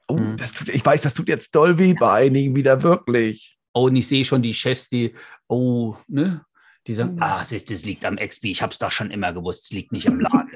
Oh, 0.08 0.18
hm. 0.18 0.36
das 0.36 0.52
tut, 0.52 0.68
ich 0.68 0.84
weiß, 0.84 1.02
das 1.02 1.14
tut 1.14 1.28
jetzt 1.28 1.54
doll 1.54 1.78
weh 1.78 1.94
bei 1.94 2.26
einigen 2.26 2.54
wieder 2.54 2.82
wirklich. 2.82 3.58
Oh, 3.72 3.86
und 3.86 3.96
ich 3.96 4.08
sehe 4.08 4.24
schon 4.24 4.42
die 4.42 4.54
Chefs, 4.54 4.88
die, 4.88 5.14
oh, 5.48 5.96
ne? 6.08 6.44
Die 6.86 6.94
sagen, 6.94 7.20
ah, 7.20 7.44
das, 7.48 7.64
das 7.64 7.84
liegt 7.84 8.04
am 8.04 8.16
XP. 8.16 8.44
Ich 8.44 8.62
habe 8.62 8.72
es 8.72 8.78
doch 8.78 8.92
schon 8.92 9.10
immer 9.10 9.32
gewusst. 9.32 9.64
Es 9.64 9.70
liegt 9.70 9.90
nicht 9.90 10.06
am 10.06 10.20
Laden. 10.20 10.52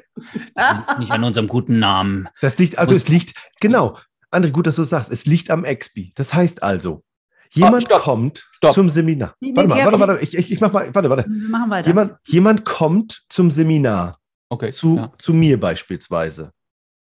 Es 0.54 0.76
liegt 0.76 0.98
nicht 1.00 1.10
an 1.10 1.24
unserem 1.24 1.48
guten 1.48 1.80
Namen. 1.80 2.28
Das 2.40 2.56
liegt, 2.56 2.78
also 2.78 2.94
es 2.94 3.08
liegt, 3.08 3.34
genau. 3.60 3.98
André, 4.30 4.52
gut, 4.52 4.68
dass 4.68 4.76
du 4.76 4.84
sagst. 4.84 5.10
Es 5.10 5.26
liegt 5.26 5.50
am 5.50 5.64
XP. 5.64 6.14
Das 6.14 6.32
heißt 6.32 6.62
also, 6.62 7.02
jemand 7.50 7.88
oh, 7.90 7.98
kommt 7.98 8.48
stopp. 8.52 8.74
zum 8.74 8.88
Seminar. 8.88 9.34
Nee, 9.40 9.52
warte 9.56 9.68
mal, 9.68 9.84
warte, 9.84 9.98
warte, 9.98 10.22
ich, 10.22 10.38
ich, 10.38 10.52
ich 10.52 10.60
mach 10.60 10.72
mal, 10.72 10.94
warte, 10.94 11.10
warte. 11.10 11.24
Wir 11.28 11.48
machen 11.48 11.70
weiter. 11.70 11.88
Jemand, 11.88 12.16
jemand 12.26 12.64
kommt 12.64 13.24
zum 13.28 13.50
Seminar. 13.50 14.16
Okay. 14.48 14.72
Zu, 14.72 14.96
ja. 14.96 15.12
zu 15.18 15.34
mir 15.34 15.58
beispielsweise. 15.58 16.52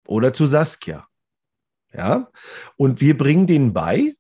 Oder 0.09 0.35
zu 0.35 0.47
Saskia. 0.47 1.07
Ja, 1.95 2.29
und 2.77 3.01
wir 3.01 3.17
bringen 3.17 3.47
denen 3.47 3.73
bei. 3.73 4.13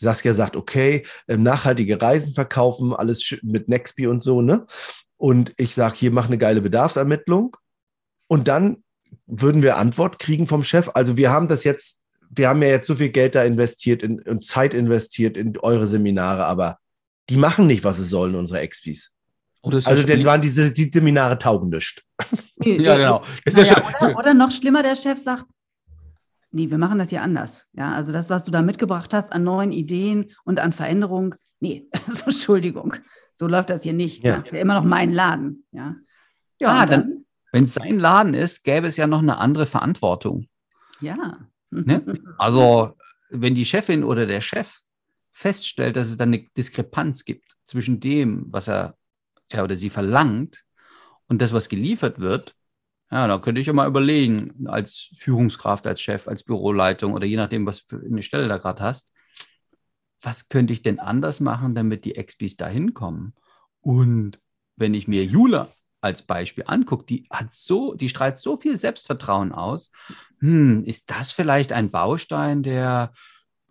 Saskia 0.00 0.32
sagt, 0.32 0.54
okay, 0.54 1.04
ähm, 1.26 1.42
nachhaltige 1.42 2.00
Reisen 2.00 2.32
verkaufen, 2.32 2.94
alles 2.94 3.36
mit 3.42 3.68
Nextby 3.68 4.06
und 4.06 4.22
so, 4.22 4.42
ne? 4.42 4.64
und 5.18 5.52
ich 5.56 5.74
sage, 5.74 5.96
hier 5.96 6.10
mach 6.10 6.26
eine 6.26 6.38
geile 6.38 6.62
Bedarfsermittlung 6.62 7.56
und 8.28 8.48
dann 8.48 8.82
würden 9.26 9.62
wir 9.62 9.76
Antwort 9.76 10.18
kriegen 10.18 10.46
vom 10.46 10.64
Chef. 10.64 10.90
Also 10.94 11.16
wir 11.16 11.30
haben 11.30 11.48
das 11.48 11.64
jetzt, 11.64 12.00
wir 12.30 12.48
haben 12.48 12.62
ja 12.62 12.68
jetzt 12.68 12.86
so 12.86 12.94
viel 12.94 13.10
Geld 13.10 13.34
da 13.34 13.42
investiert 13.42 14.02
in, 14.02 14.22
und 14.22 14.44
Zeit 14.44 14.72
investiert 14.72 15.36
in 15.36 15.58
eure 15.58 15.86
Seminare, 15.86 16.44
aber 16.46 16.78
die 17.28 17.36
machen 17.36 17.66
nicht, 17.66 17.84
was 17.84 17.98
sie 17.98 18.04
sollen, 18.04 18.34
unsere 18.36 18.60
Expis. 18.60 19.12
also 19.62 20.02
dann 20.04 20.24
waren 20.24 20.40
diese 20.40 20.70
die 20.70 20.90
Seminare 20.90 21.38
taugen 21.38 21.68
nicht. 21.68 22.04
ja, 22.62 22.96
genau. 22.96 23.24
Ja 23.46 23.86
oder, 24.00 24.18
oder 24.18 24.34
noch 24.34 24.52
schlimmer, 24.52 24.82
der 24.82 24.94
Chef 24.94 25.18
sagt, 25.18 25.46
nee, 26.50 26.70
wir 26.70 26.78
machen 26.78 26.98
das 26.98 27.10
hier 27.10 27.22
anders. 27.22 27.64
Ja, 27.72 27.94
also 27.94 28.12
das, 28.12 28.30
was 28.30 28.44
du 28.44 28.50
da 28.50 28.62
mitgebracht 28.62 29.12
hast 29.14 29.32
an 29.32 29.44
neuen 29.44 29.72
Ideen 29.72 30.30
und 30.44 30.60
an 30.60 30.72
Veränderung, 30.72 31.34
nee, 31.60 31.88
also 32.06 32.26
Entschuldigung, 32.26 32.96
so 33.34 33.46
läuft 33.46 33.70
das 33.70 33.82
hier 33.82 33.92
nicht. 33.92 34.24
Ja. 34.24 34.38
Das 34.38 34.46
ist 34.46 34.52
ja 34.52 34.60
immer 34.60 34.74
noch 34.74 34.84
mein 34.84 35.12
Laden. 35.12 35.64
Ja, 35.72 35.96
ja 36.58 36.68
ah, 36.68 36.86
dann, 36.86 37.24
wenn 37.52 37.64
es 37.64 37.74
sein 37.74 37.98
Laden 37.98 38.34
ist, 38.34 38.64
gäbe 38.64 38.86
es 38.86 38.96
ja 38.96 39.06
noch 39.06 39.20
eine 39.20 39.38
andere 39.38 39.66
Verantwortung. 39.66 40.48
Ja. 41.00 41.48
Ne? 41.70 42.04
Also, 42.38 42.94
wenn 43.30 43.54
die 43.54 43.64
Chefin 43.64 44.04
oder 44.04 44.26
der 44.26 44.40
Chef 44.40 44.80
feststellt, 45.32 45.96
dass 45.96 46.08
es 46.08 46.16
dann 46.16 46.32
eine 46.32 46.46
Diskrepanz 46.56 47.24
gibt 47.24 47.56
zwischen 47.64 48.00
dem, 48.00 48.46
was 48.48 48.68
er, 48.68 48.96
er 49.48 49.64
oder 49.64 49.76
sie 49.76 49.90
verlangt 49.90 50.64
und 51.26 51.42
das, 51.42 51.52
was 51.52 51.68
geliefert 51.68 52.18
wird, 52.18 52.56
ja, 53.10 53.26
da 53.26 53.38
könnte 53.38 53.60
ich 53.60 53.66
ja 53.66 53.72
mal 53.72 53.88
überlegen, 53.88 54.66
als 54.66 55.10
Führungskraft, 55.16 55.86
als 55.86 56.00
Chef, 56.00 56.28
als 56.28 56.44
Büroleitung 56.44 57.14
oder 57.14 57.26
je 57.26 57.36
nachdem, 57.36 57.66
was 57.66 57.80
für 57.80 57.96
eine 57.96 58.22
Stelle 58.22 58.48
da 58.48 58.58
gerade 58.58 58.82
hast, 58.82 59.12
was 60.20 60.48
könnte 60.48 60.72
ich 60.72 60.82
denn 60.82 60.98
anders 60.98 61.40
machen, 61.40 61.74
damit 61.74 62.04
die 62.04 62.16
Expis 62.16 62.56
da 62.56 62.66
hinkommen? 62.66 63.34
Und 63.80 64.40
wenn 64.76 64.94
ich 64.94 65.08
mir 65.08 65.24
Jula 65.24 65.72
als 66.00 66.22
Beispiel 66.22 66.64
angucke, 66.66 67.06
die 67.06 67.26
hat 67.30 67.52
so, 67.52 67.94
die 67.94 68.08
strahlt 68.08 68.38
so 68.38 68.56
viel 68.56 68.76
Selbstvertrauen 68.76 69.52
aus. 69.52 69.90
Hm, 70.40 70.84
ist 70.84 71.10
das 71.10 71.32
vielleicht 71.32 71.72
ein 71.72 71.90
Baustein, 71.90 72.62
der 72.62 73.12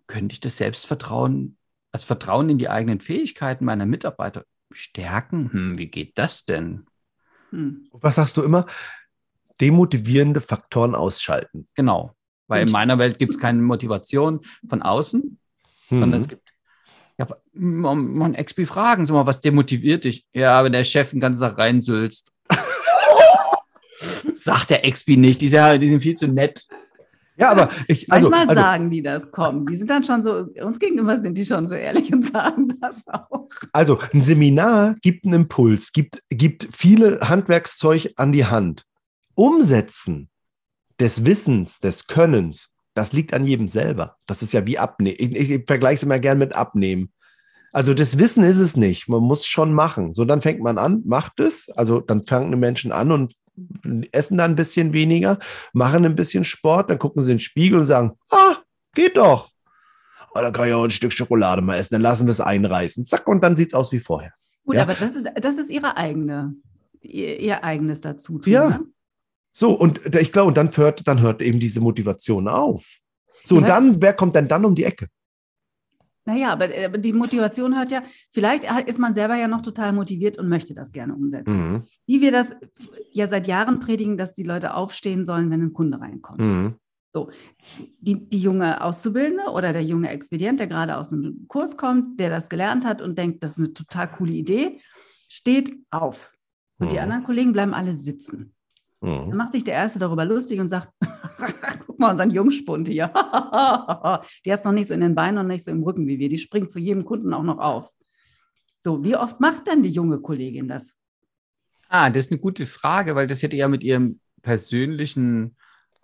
könnte 0.06 0.34
ich 0.34 0.40
das 0.40 0.58
Selbstvertrauen, 0.58 1.56
das 1.92 2.04
Vertrauen 2.04 2.50
in 2.50 2.58
die 2.58 2.68
eigenen 2.68 3.00
Fähigkeiten 3.00 3.64
meiner 3.64 3.86
Mitarbeiter 3.86 4.44
stärken? 4.72 5.52
Hm, 5.52 5.78
wie 5.78 5.88
geht 5.88 6.18
das 6.18 6.44
denn? 6.44 6.86
Hm. 7.50 7.88
Was 7.92 8.16
sagst 8.16 8.36
du 8.36 8.42
immer? 8.42 8.66
Demotivierende 9.60 10.40
Faktoren 10.40 10.94
ausschalten. 10.94 11.68
Genau. 11.74 12.14
Weil 12.46 12.66
in 12.66 12.72
meiner 12.72 12.98
Welt 12.98 13.18
gibt 13.18 13.34
es 13.34 13.40
keine 13.40 13.60
Motivation 13.60 14.40
von 14.66 14.82
außen, 14.82 15.38
mhm. 15.90 15.98
sondern 15.98 16.20
es 16.22 16.28
gibt 16.28 16.48
ja, 17.18 17.26
man, 17.52 18.12
man 18.14 18.34
XP 18.34 18.66
fragen, 18.66 19.04
sag 19.04 19.14
mal, 19.14 19.26
was 19.26 19.40
demotiviert 19.40 20.04
dich? 20.04 20.24
Ja, 20.32 20.62
wenn 20.62 20.72
der 20.72 20.84
Chef 20.84 21.10
den 21.10 21.20
ganzen 21.20 21.42
Tag 21.42 21.58
reinsülzt. 21.58 22.32
Sagt 24.34 24.70
der 24.70 24.88
XP 24.88 25.16
nicht, 25.16 25.40
die 25.40 25.48
sind, 25.48 25.80
die 25.82 25.88
sind 25.88 26.00
viel 26.00 26.14
zu 26.14 26.28
nett. 26.28 26.64
Ja, 27.36 27.50
aber 27.50 27.70
ich. 27.88 28.10
Also, 28.10 28.30
Manchmal 28.30 28.56
also, 28.56 28.62
sagen 28.62 28.90
die 28.90 29.02
das, 29.02 29.30
komm, 29.30 29.66
die 29.66 29.76
sind 29.76 29.90
dann 29.90 30.04
schon 30.04 30.22
so, 30.22 30.48
uns 30.62 30.78
gegenüber 30.78 31.20
sind 31.20 31.36
die 31.36 31.44
schon 31.44 31.68
so 31.68 31.74
ehrlich 31.74 32.12
und 32.12 32.24
sagen 32.32 32.68
das 32.80 33.02
auch. 33.06 33.48
Also, 33.72 33.98
ein 34.12 34.22
Seminar 34.22 34.96
gibt 35.02 35.24
einen 35.24 35.34
Impuls, 35.34 35.92
gibt, 35.92 36.22
gibt 36.30 36.68
viele 36.72 37.20
Handwerkszeug 37.20 38.12
an 38.16 38.32
die 38.32 38.44
Hand. 38.44 38.84
Umsetzen 39.38 40.30
des 40.98 41.24
Wissens, 41.24 41.78
des 41.78 42.08
Könnens, 42.08 42.70
das 42.94 43.12
liegt 43.12 43.32
an 43.32 43.44
jedem 43.44 43.68
selber. 43.68 44.16
Das 44.26 44.42
ist 44.42 44.52
ja 44.52 44.66
wie 44.66 44.78
Abnehmen. 44.78 45.16
Ich, 45.16 45.30
ich, 45.30 45.50
ich 45.50 45.64
vergleiche 45.64 45.94
es 45.94 46.02
immer 46.02 46.18
gern 46.18 46.38
mit 46.38 46.54
Abnehmen. 46.54 47.12
Also 47.72 47.94
das 47.94 48.18
Wissen 48.18 48.42
ist 48.42 48.58
es 48.58 48.76
nicht. 48.76 49.08
Man 49.08 49.22
muss 49.22 49.46
schon 49.46 49.72
machen. 49.72 50.12
So, 50.12 50.24
dann 50.24 50.42
fängt 50.42 50.60
man 50.60 50.76
an, 50.76 51.02
macht 51.06 51.38
es. 51.38 51.70
Also 51.70 52.00
dann 52.00 52.26
fangen 52.26 52.58
Menschen 52.58 52.90
an 52.90 53.12
und 53.12 53.34
essen 54.10 54.38
dann 54.38 54.52
ein 54.52 54.56
bisschen 54.56 54.92
weniger, 54.92 55.38
machen 55.72 56.04
ein 56.04 56.16
bisschen 56.16 56.44
Sport, 56.44 56.90
dann 56.90 56.98
gucken 56.98 57.22
sie 57.22 57.30
in 57.30 57.36
den 57.36 57.42
Spiegel 57.42 57.78
und 57.78 57.86
sagen, 57.86 58.18
ah, 58.30 58.56
geht 58.92 59.16
doch. 59.16 59.50
Oh, 60.34 60.40
dann 60.40 60.52
kann 60.52 60.66
ich 60.66 60.74
auch 60.74 60.82
ein 60.82 60.90
Stück 60.90 61.12
Schokolade 61.12 61.62
mal 61.62 61.76
essen, 61.76 61.94
dann 61.94 62.02
lassen 62.02 62.26
wir 62.26 62.32
es 62.32 62.40
einreißen. 62.40 63.04
Zack, 63.04 63.28
und 63.28 63.40
dann 63.42 63.56
sieht 63.56 63.68
es 63.68 63.74
aus 63.74 63.92
wie 63.92 64.00
vorher. 64.00 64.32
Gut, 64.64 64.74
ja? 64.74 64.82
aber 64.82 64.94
das 64.94 65.14
ist, 65.14 65.30
das 65.40 65.58
ist 65.58 65.70
ihre 65.70 65.96
eigene, 65.96 66.54
ihr, 67.00 67.38
ihr 67.38 67.62
eigenes 67.62 68.00
dazu. 68.00 68.40
Ja, 68.44 68.68
ne? 68.68 68.80
So, 69.52 69.72
und 69.72 70.14
ich 70.14 70.32
glaube, 70.32 70.48
und 70.48 70.56
dann 70.56 70.70
hört, 70.76 71.06
dann 71.08 71.20
hört 71.20 71.42
eben 71.42 71.60
diese 71.60 71.80
Motivation 71.80 72.48
auf. 72.48 72.98
So, 73.44 73.56
ja. 73.56 73.60
und 73.60 73.68
dann, 73.68 74.02
wer 74.02 74.12
kommt 74.12 74.36
denn 74.36 74.48
dann 74.48 74.64
um 74.64 74.74
die 74.74 74.84
Ecke? 74.84 75.08
Naja, 76.28 76.52
aber, 76.52 76.68
aber 76.84 76.98
die 76.98 77.14
Motivation 77.14 77.74
hört 77.74 77.90
ja, 77.90 78.02
vielleicht 78.32 78.64
ist 78.86 78.98
man 78.98 79.14
selber 79.14 79.36
ja 79.36 79.48
noch 79.48 79.62
total 79.62 79.94
motiviert 79.94 80.36
und 80.36 80.50
möchte 80.50 80.74
das 80.74 80.92
gerne 80.92 81.14
umsetzen. 81.14 81.72
Mhm. 81.72 81.82
Wie 82.06 82.20
wir 82.20 82.30
das 82.30 82.54
ja 83.12 83.28
seit 83.28 83.46
Jahren 83.46 83.80
predigen, 83.80 84.18
dass 84.18 84.34
die 84.34 84.42
Leute 84.42 84.74
aufstehen 84.74 85.24
sollen, 85.24 85.50
wenn 85.50 85.62
ein 85.62 85.72
Kunde 85.72 85.98
reinkommt. 85.98 86.40
Mhm. 86.40 86.74
So, 87.14 87.30
die, 88.00 88.28
die 88.28 88.40
junge 88.40 88.84
Auszubildende 88.84 89.44
oder 89.52 89.72
der 89.72 89.82
junge 89.82 90.10
Expedient, 90.10 90.60
der 90.60 90.66
gerade 90.66 90.98
aus 90.98 91.10
einem 91.10 91.46
Kurs 91.48 91.78
kommt, 91.78 92.20
der 92.20 92.28
das 92.28 92.50
gelernt 92.50 92.84
hat 92.84 93.00
und 93.00 93.16
denkt, 93.16 93.42
das 93.42 93.52
ist 93.52 93.58
eine 93.58 93.72
total 93.72 94.10
coole 94.10 94.32
Idee, 94.32 94.80
steht 95.28 95.72
auf. 95.90 96.30
Und 96.78 96.88
mhm. 96.88 96.90
die 96.90 97.00
anderen 97.00 97.24
Kollegen 97.24 97.54
bleiben 97.54 97.72
alle 97.72 97.96
sitzen. 97.96 98.54
Mhm. 99.00 99.28
Dann 99.30 99.36
macht 99.36 99.52
sich 99.52 99.64
der 99.64 99.74
Erste 99.74 99.98
darüber 99.98 100.24
lustig 100.24 100.60
und 100.60 100.68
sagt, 100.68 100.90
guck 101.86 101.98
mal, 101.98 102.10
unseren 102.10 102.30
Jungspund 102.30 102.88
hier. 102.88 103.08
die 104.44 104.52
hat 104.52 104.58
es 104.58 104.64
noch 104.64 104.72
nicht 104.72 104.88
so 104.88 104.94
in 104.94 105.00
den 105.00 105.14
Beinen 105.14 105.38
und 105.38 105.46
nicht 105.46 105.64
so 105.64 105.70
im 105.70 105.82
Rücken 105.82 106.06
wie 106.06 106.18
wir. 106.18 106.28
Die 106.28 106.38
springt 106.38 106.70
zu 106.70 106.78
jedem 106.78 107.04
Kunden 107.04 107.32
auch 107.32 107.42
noch 107.42 107.58
auf. 107.58 107.92
So, 108.80 109.04
wie 109.04 109.16
oft 109.16 109.40
macht 109.40 109.66
denn 109.66 109.82
die 109.82 109.90
junge 109.90 110.18
Kollegin 110.18 110.68
das? 110.68 110.92
Ah, 111.88 112.10
das 112.10 112.26
ist 112.26 112.32
eine 112.32 112.40
gute 112.40 112.66
Frage, 112.66 113.14
weil 113.14 113.26
das 113.26 113.42
hätte 113.42 113.56
ja 113.56 113.68
mit 113.68 113.82
ihrem 113.82 114.20
persönlichen 114.42 115.56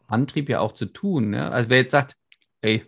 Antrieb 0.07 0.49
ja 0.49 0.61
auch 0.61 0.73
zu 0.73 0.87
tun. 0.87 1.31
Ne? 1.31 1.51
Also 1.51 1.71
wer 1.71 1.79
jetzt 1.79 1.93
sagt, 1.93 2.17
ey, 2.63 2.85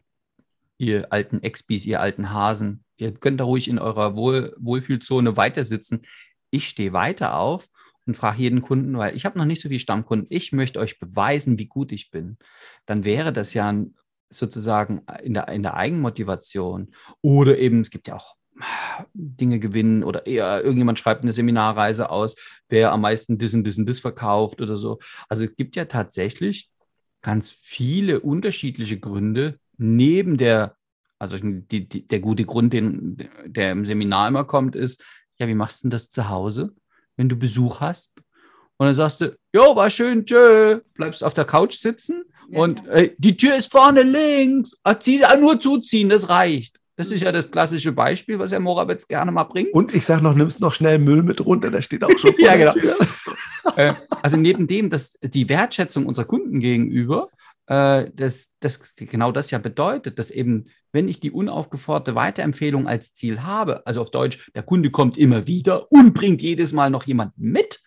ihr 0.79 1.13
alten 1.13 1.43
Expis, 1.43 1.87
ihr 1.87 2.01
alten 2.01 2.33
Hasen, 2.33 2.85
ihr 2.97 3.13
könnt 3.13 3.41
da 3.41 3.45
ruhig 3.45 3.69
in 3.69 3.79
eurer 3.79 4.17
Wohl 4.17 4.55
Wohlfühlzone 4.59 5.37
weiter 5.37 5.65
sitzen. 5.65 6.03
Ich 6.51 6.69
stehe 6.69 6.93
weiter 6.93 7.37
auf 7.37 7.69
und 8.07 8.15
frage 8.15 8.43
jeden 8.43 8.63
Kunden, 8.63 8.97
weil 8.97 9.17
ich 9.17 9.25
habe 9.25 9.39
noch 9.39 9.45
nicht 9.45 9.61
so 9.61 9.69
viele 9.69 9.81
Stammkunden, 9.81 10.27
ich 10.31 10.53
möchte 10.53 10.79
euch 10.79 10.99
beweisen, 10.99 11.59
wie 11.59 11.67
gut 11.67 11.93
ich 11.93 12.11
bin, 12.11 12.39
dann 12.87 13.05
wäre 13.05 13.33
das 13.33 13.53
ja 13.55 13.73
sozusagen 14.31 15.03
in 15.23 15.35
der, 15.35 15.49
in 15.49 15.63
der 15.63 15.75
Eigenmotivation. 15.75 16.95
Oder 17.21 17.59
eben, 17.59 17.83
es 17.83 17.91
gibt 17.91 18.09
ja 18.09 18.17
auch 18.17 18.37
Dinge 19.13 19.59
gewinnen 19.59 20.03
oder 20.03 20.27
eher 20.27 20.63
irgendjemand 20.63 20.99
schreibt 20.99 21.23
eine 21.23 21.33
Seminarreise 21.33 22.11
aus, 22.11 22.37
wer 22.69 22.93
am 22.93 23.03
meisten 23.03 23.39
diesen, 23.39 23.65
diesen, 23.65 23.87
das 23.87 24.01
verkauft 24.01 24.61
oder 24.61 24.77
so. 24.77 24.99
Also 25.29 25.45
es 25.45 25.57
gibt 25.57 25.77
ja 25.77 25.85
tatsächlich 25.85 26.71
ganz 27.23 27.51
viele 27.51 28.21
unterschiedliche 28.21 28.99
Gründe 28.99 29.59
neben 29.77 30.37
der, 30.37 30.77
also 31.19 31.37
die, 31.39 31.89
die, 31.89 32.07
der 32.07 32.21
gute 32.21 32.45
Grund, 32.45 32.73
den, 32.73 33.29
der 33.45 33.73
im 33.73 33.85
Seminar 33.85 34.29
immer 34.29 34.45
kommt, 34.45 34.77
ist, 34.77 35.05
ja, 35.39 35.49
wie 35.49 35.55
machst 35.55 35.83
du 35.83 35.87
denn 35.87 35.91
das 35.91 36.09
zu 36.09 36.29
Hause? 36.29 36.75
Wenn 37.17 37.29
du 37.29 37.37
Besuch 37.37 37.81
hast. 37.81 38.13
Und 38.79 38.87
dann 38.87 38.95
sagst 38.95 39.21
du, 39.21 39.37
jo, 39.55 39.75
war 39.75 39.91
schön, 39.91 40.27
tschö, 40.27 40.81
bleibst 40.95 41.25
auf 41.25 41.35
der 41.35 41.45
Couch 41.45 41.77
sitzen 41.77 42.25
ja, 42.49 42.61
und 42.61 42.85
ja. 42.85 42.93
Äh, 42.93 43.15
die 43.19 43.37
Tür 43.37 43.57
ist 43.57 43.73
vorne 43.73 44.03
links. 44.03 44.77
Ah, 44.83 44.99
zieh, 44.99 45.23
nur 45.41 45.61
zuziehen, 45.61 46.09
das 46.09 46.29
reicht. 46.29 46.79
Das 46.97 47.11
ist 47.11 47.21
ja 47.23 47.31
das 47.31 47.51
klassische 47.51 47.93
Beispiel, 47.93 48.39
was 48.39 48.53
Herr 48.53 48.61
Morawitz 48.61 49.07
gerne 49.07 49.31
mal 49.31 49.45
bringt. 49.45 49.73
Und 49.75 49.95
ich 49.95 50.05
sage 50.07 50.23
noch, 50.23 50.35
nimmst 50.35 50.61
noch 50.61 50.73
schnell 50.73 50.99
Müll 50.99 51.23
mit 51.23 51.45
runter, 51.45 51.71
der 51.71 51.83
steht 51.83 52.03
auch 52.03 52.19
schon 52.19 52.33
vor 52.35 52.41
Ja, 52.41 52.57
genau. 52.57 52.75
äh, 53.77 53.93
also 54.23 54.39
neben 54.39 54.67
dem, 54.67 54.89
dass 54.89 55.13
die 55.23 55.49
Wertschätzung 55.49 56.07
unserer 56.07 56.25
Kunden 56.25 56.59
gegenüber, 56.59 57.29
äh, 57.67 58.11
das, 58.15 58.55
das, 58.61 58.95
genau 58.97 59.33
das 59.33 59.51
ja 59.51 59.59
bedeutet, 59.59 60.19
dass 60.19 60.31
eben 60.31 60.67
wenn 60.93 61.09
ich 61.09 61.21
die 61.21 61.31
unaufgeforderte 61.31 62.15
Weiterempfehlung 62.15 62.89
als 62.89 63.13
Ziel 63.13 63.43
habe, 63.43 63.87
also 63.87 64.01
auf 64.01 64.11
Deutsch, 64.11 64.51
der 64.55 64.63
Kunde 64.63 64.91
kommt 64.91 65.19
immer 65.19 65.47
wieder 65.47 65.93
und 65.93 66.15
bringt 66.15 66.41
jedes 66.41 66.73
Mal 66.73 66.91
noch 66.91 67.05
jemanden 67.05 67.51
mit, 67.51 67.81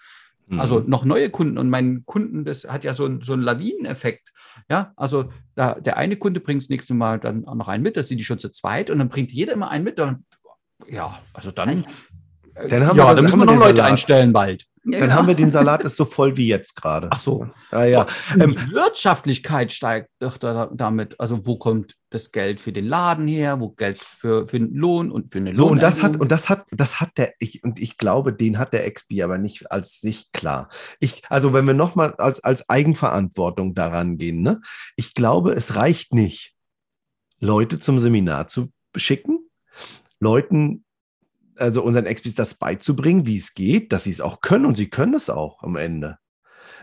also 0.58 0.80
mhm. 0.80 0.90
noch 0.90 1.06
neue 1.06 1.30
Kunden 1.30 1.58
und 1.58 1.70
mein 1.70 2.04
Kunden, 2.06 2.44
das 2.44 2.68
hat 2.68 2.84
ja 2.84 2.94
so, 2.94 3.06
ein, 3.06 3.22
so 3.22 3.34
einen 3.34 3.44
Lawineneffekt. 3.44 4.32
Ja, 4.70 4.94
also 4.96 5.32
da, 5.56 5.76
der 5.76 5.98
eine 5.98 6.18
Kunde 6.18 6.40
bringt 6.40 6.64
das 6.64 6.70
nächste 6.70 6.94
Mal 6.96 7.20
dann 7.20 7.46
auch 7.46 7.56
noch 7.56 7.68
einen 7.68 7.84
mit, 7.84 7.98
das 7.98 8.08
sind 8.08 8.18
die 8.18 8.24
schon 8.24 8.40
zu 8.40 8.50
zweit 8.50 8.90
und 8.90 8.98
dann 9.00 9.10
bringt 9.10 9.32
jeder 9.32 9.54
immer 9.54 9.70
einen 9.70 9.84
mit. 9.84 10.00
Und, 10.00 10.24
ja, 10.88 11.20
also 11.34 11.52
dann, 11.52 11.84
dann 12.56 12.86
haben 12.86 12.98
ja, 12.98 13.08
wir, 13.08 13.16
dann 13.16 13.26
müssen 13.26 13.40
wir 13.40 13.46
noch 13.46 13.58
Leute 13.58 13.84
einstellen 13.84 14.34
bald. 14.34 14.66
Ja, 14.86 15.00
dann 15.00 15.02
genau. 15.02 15.14
haben 15.14 15.28
wir 15.28 15.36
den 15.36 15.52
Salat 15.52 15.82
ist 15.82 15.98
so 15.98 16.06
voll 16.06 16.38
wie 16.38 16.48
jetzt 16.48 16.76
gerade. 16.76 17.10
Ach 17.12 17.20
so. 17.20 17.48
Ja, 17.72 17.86
ja. 17.86 18.08
Ähm, 18.40 18.56
die 18.56 18.72
Wirtschaftlichkeit 18.74 19.72
steigt 19.72 20.10
doch 20.20 20.38
da, 20.38 20.70
damit. 20.74 21.20
Also 21.20 21.46
wo 21.46 21.58
kommt 21.58 21.96
das 22.10 22.32
Geld 22.32 22.60
für 22.60 22.72
den 22.72 22.86
Laden 22.86 23.28
her, 23.28 23.60
wo 23.60 23.70
Geld 23.70 24.00
für, 24.00 24.48
für 24.48 24.60
den 24.60 24.74
Lohn 24.74 25.12
und 25.12 25.32
für 25.32 25.40
eine 25.40 25.56
So, 25.56 25.68
und 25.68 25.84
das 25.84 26.02
hat, 26.02 26.18
und 26.18 26.32
das 26.32 26.50
hat, 26.50 26.66
das 26.72 27.00
hat 27.00 27.18
der, 27.18 27.34
ich, 27.40 27.64
und 27.64 27.80
ich 27.80 27.98
glaube, 27.98 28.34
den 28.34 28.58
hat 28.58 28.74
der 28.74 28.90
XB 28.92 29.22
aber 29.22 29.38
nicht 29.38 29.72
als 29.72 30.00
sich 30.00 30.32
klar. 30.32 30.70
Ich, 31.00 31.22
also 31.30 31.54
wenn 31.54 31.66
wir 31.66 31.74
nochmal 31.74 32.16
als, 32.16 32.44
als 32.44 32.68
Eigenverantwortung 32.70 33.76
daran 33.76 34.18
gehen, 34.18 34.42
ne? 34.42 34.62
Ich 34.96 35.14
glaube, 35.14 35.52
es 35.52 35.76
reicht 35.76 36.14
nicht, 36.14 36.56
Leute 37.40 37.80
zum 37.80 38.00
Seminar 38.00 38.48
zu 38.48 38.72
schicken, 38.96 39.50
Leuten 40.20 40.84
also 41.60 41.84
unseren 41.84 42.06
Expis 42.06 42.36
das 42.36 42.56
beizubringen, 42.56 43.26
wie 43.26 43.38
es 43.38 43.54
geht, 43.54 43.92
dass 43.92 44.06
sie 44.06 44.12
es 44.12 44.22
auch 44.22 44.42
können 44.42 44.66
und 44.66 44.76
sie 44.76 44.90
können 44.90 45.14
es 45.14 45.30
auch 45.30 45.64
am 45.64 45.76
Ende. 45.76 46.18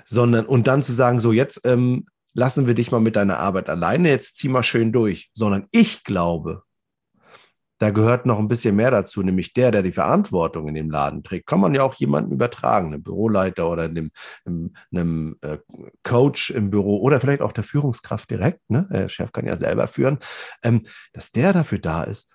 Sondern 0.05 0.47
und 0.47 0.67
dann 0.67 0.83
zu 0.83 0.93
sagen, 0.93 1.19
so 1.19 1.33
jetzt 1.33 1.67
ähm, 1.67 2.07
lassen 2.35 2.67
wir 2.67 2.75
dich 2.75 2.91
mal 2.91 3.01
mit 3.01 3.17
deiner 3.17 3.39
Arbeit 3.39 3.69
alleine, 3.69 4.11
jetzt 4.11 4.37
zieh 4.37 4.49
mal 4.49 4.63
schön 4.63 4.93
durch. 4.93 5.31
Sondern 5.33 5.67
ich 5.71 6.05
glaube, 6.05 6.63
da 7.79 7.91
gehört 7.91 8.25
noch 8.25 8.39
ein 8.39 8.49
bisschen 8.49 8.75
mehr 8.75 8.91
dazu, 8.91 9.23
nämlich 9.23 9.53
der, 9.53 9.71
der 9.71 9.83
die 9.83 9.93
Verantwortung 9.93 10.69
in 10.69 10.75
dem 10.75 10.91
Laden 10.91 11.23
trägt. 11.23 11.47
Kann 11.47 11.61
man 11.61 11.75
ja 11.75 11.83
auch 11.83 11.95
jemanden 11.95 12.33
übertragen, 12.33 12.89
einem 12.89 13.03
Büroleiter 13.03 13.69
oder 13.69 13.83
einem, 13.83 14.11
einem, 14.45 14.75
einem 14.91 15.37
äh, 15.43 15.59
Coach 16.03 16.51
im 16.51 16.71
Büro 16.71 17.01
oder 17.01 17.21
vielleicht 17.21 17.43
auch 17.43 17.53
der 17.53 17.65
Führungskraft 17.65 18.31
direkt. 18.31 18.61
Ne? 18.71 18.89
Der 18.91 19.09
Chef 19.09 19.33
kann 19.33 19.47
ja 19.47 19.57
selber 19.57 19.89
führen, 19.89 20.19
ähm, 20.63 20.87
dass 21.13 21.33
der 21.33 21.53
dafür 21.53 21.79
da 21.79 22.03
ist, 22.03 22.31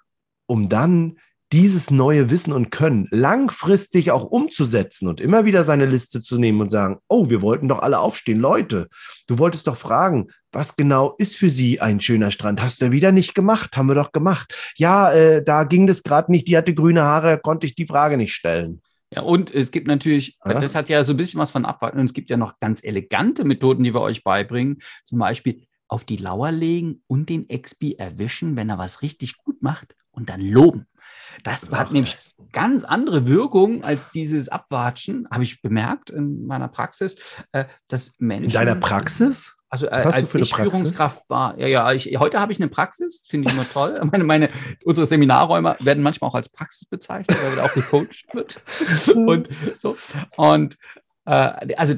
um 0.45 0.69
dann 0.69 1.17
dieses 1.51 1.91
neue 1.91 2.29
Wissen 2.29 2.53
und 2.53 2.71
Können 2.71 3.07
langfristig 3.11 4.11
auch 4.11 4.23
umzusetzen 4.23 5.07
und 5.07 5.19
immer 5.19 5.43
wieder 5.43 5.65
seine 5.65 5.85
Liste 5.85 6.21
zu 6.21 6.37
nehmen 6.37 6.61
und 6.61 6.69
sagen, 6.69 6.99
oh, 7.09 7.29
wir 7.29 7.41
wollten 7.41 7.67
doch 7.67 7.79
alle 7.79 7.99
aufstehen. 7.99 8.39
Leute, 8.39 8.87
du 9.27 9.37
wolltest 9.37 9.67
doch 9.67 9.75
fragen, 9.75 10.27
was 10.53 10.75
genau 10.75 11.15
ist 11.17 11.35
für 11.35 11.49
Sie 11.49 11.81
ein 11.81 11.99
schöner 11.99 12.31
Strand? 12.31 12.61
Hast 12.61 12.81
du 12.81 12.91
wieder 12.91 13.11
nicht 13.11 13.35
gemacht? 13.35 13.75
Haben 13.75 13.89
wir 13.89 13.95
doch 13.95 14.13
gemacht. 14.13 14.53
Ja, 14.77 15.11
äh, 15.11 15.43
da 15.43 15.65
ging 15.65 15.87
das 15.87 16.03
gerade 16.03 16.31
nicht. 16.31 16.47
Die 16.47 16.55
hatte 16.55 16.73
grüne 16.73 17.03
Haare, 17.03 17.37
konnte 17.37 17.65
ich 17.65 17.75
die 17.75 17.87
Frage 17.87 18.17
nicht 18.17 18.33
stellen. 18.33 18.81
Ja, 19.13 19.23
und 19.23 19.53
es 19.53 19.71
gibt 19.71 19.87
natürlich, 19.87 20.37
ja. 20.45 20.57
das 20.57 20.73
hat 20.73 20.87
ja 20.87 21.03
so 21.03 21.11
ein 21.11 21.17
bisschen 21.17 21.41
was 21.41 21.51
von 21.51 21.65
Abwarten. 21.65 21.99
Und 21.99 22.05
es 22.05 22.13
gibt 22.13 22.29
ja 22.29 22.37
noch 22.37 22.59
ganz 22.59 22.81
elegante 22.81 23.43
Methoden, 23.43 23.83
die 23.83 23.93
wir 23.93 24.01
euch 24.01 24.23
beibringen. 24.23 24.77
Zum 25.03 25.19
Beispiel 25.19 25.65
auf 25.89 26.05
die 26.05 26.15
Lauer 26.15 26.53
legen 26.53 27.03
und 27.07 27.27
den 27.27 27.49
Expi 27.49 27.95
erwischen, 27.95 28.55
wenn 28.55 28.69
er 28.69 28.77
was 28.77 29.01
richtig 29.01 29.35
gut 29.35 29.61
macht 29.61 29.95
und 30.11 30.29
dann 30.29 30.41
loben. 30.41 30.87
Das 31.43 31.71
hat 31.71 31.91
nämlich 31.91 32.17
ganz 32.51 32.83
andere 32.83 33.27
Wirkung 33.27 33.83
als 33.83 34.09
dieses 34.11 34.49
Abwatschen, 34.49 35.27
habe 35.31 35.43
ich 35.43 35.61
bemerkt 35.61 36.09
in 36.09 36.45
meiner 36.45 36.67
Praxis, 36.67 37.15
äh, 37.51 37.65
dass 37.87 38.15
Menschen. 38.19 38.45
In 38.45 38.51
deiner 38.51 38.75
Praxis? 38.75 39.55
Also 39.69 39.85
äh, 39.85 39.91
als 39.91 40.35
ich 40.35 40.53
Führungskraft 40.53 41.29
war, 41.29 41.57
ja, 41.57 41.67
ja, 41.67 41.91
ich, 41.93 42.17
heute 42.19 42.41
habe 42.41 42.51
ich 42.51 42.59
eine 42.59 42.67
Praxis, 42.67 43.25
finde 43.29 43.49
ich 43.49 43.55
immer 43.55 43.67
toll. 43.67 44.01
Meine, 44.11 44.25
meine, 44.25 44.49
unsere 44.83 45.07
Seminarräume 45.07 45.77
werden 45.79 46.03
manchmal 46.03 46.29
auch 46.29 46.35
als 46.35 46.49
Praxis 46.49 46.85
bezeichnet, 46.89 47.37
weil 47.41 47.59
auch 47.61 47.73
gecoacht 47.73 48.25
wird. 48.33 48.63
und 49.15 49.47
so. 49.77 49.95
Und 50.35 50.75
äh, 51.25 51.73
also 51.77 51.95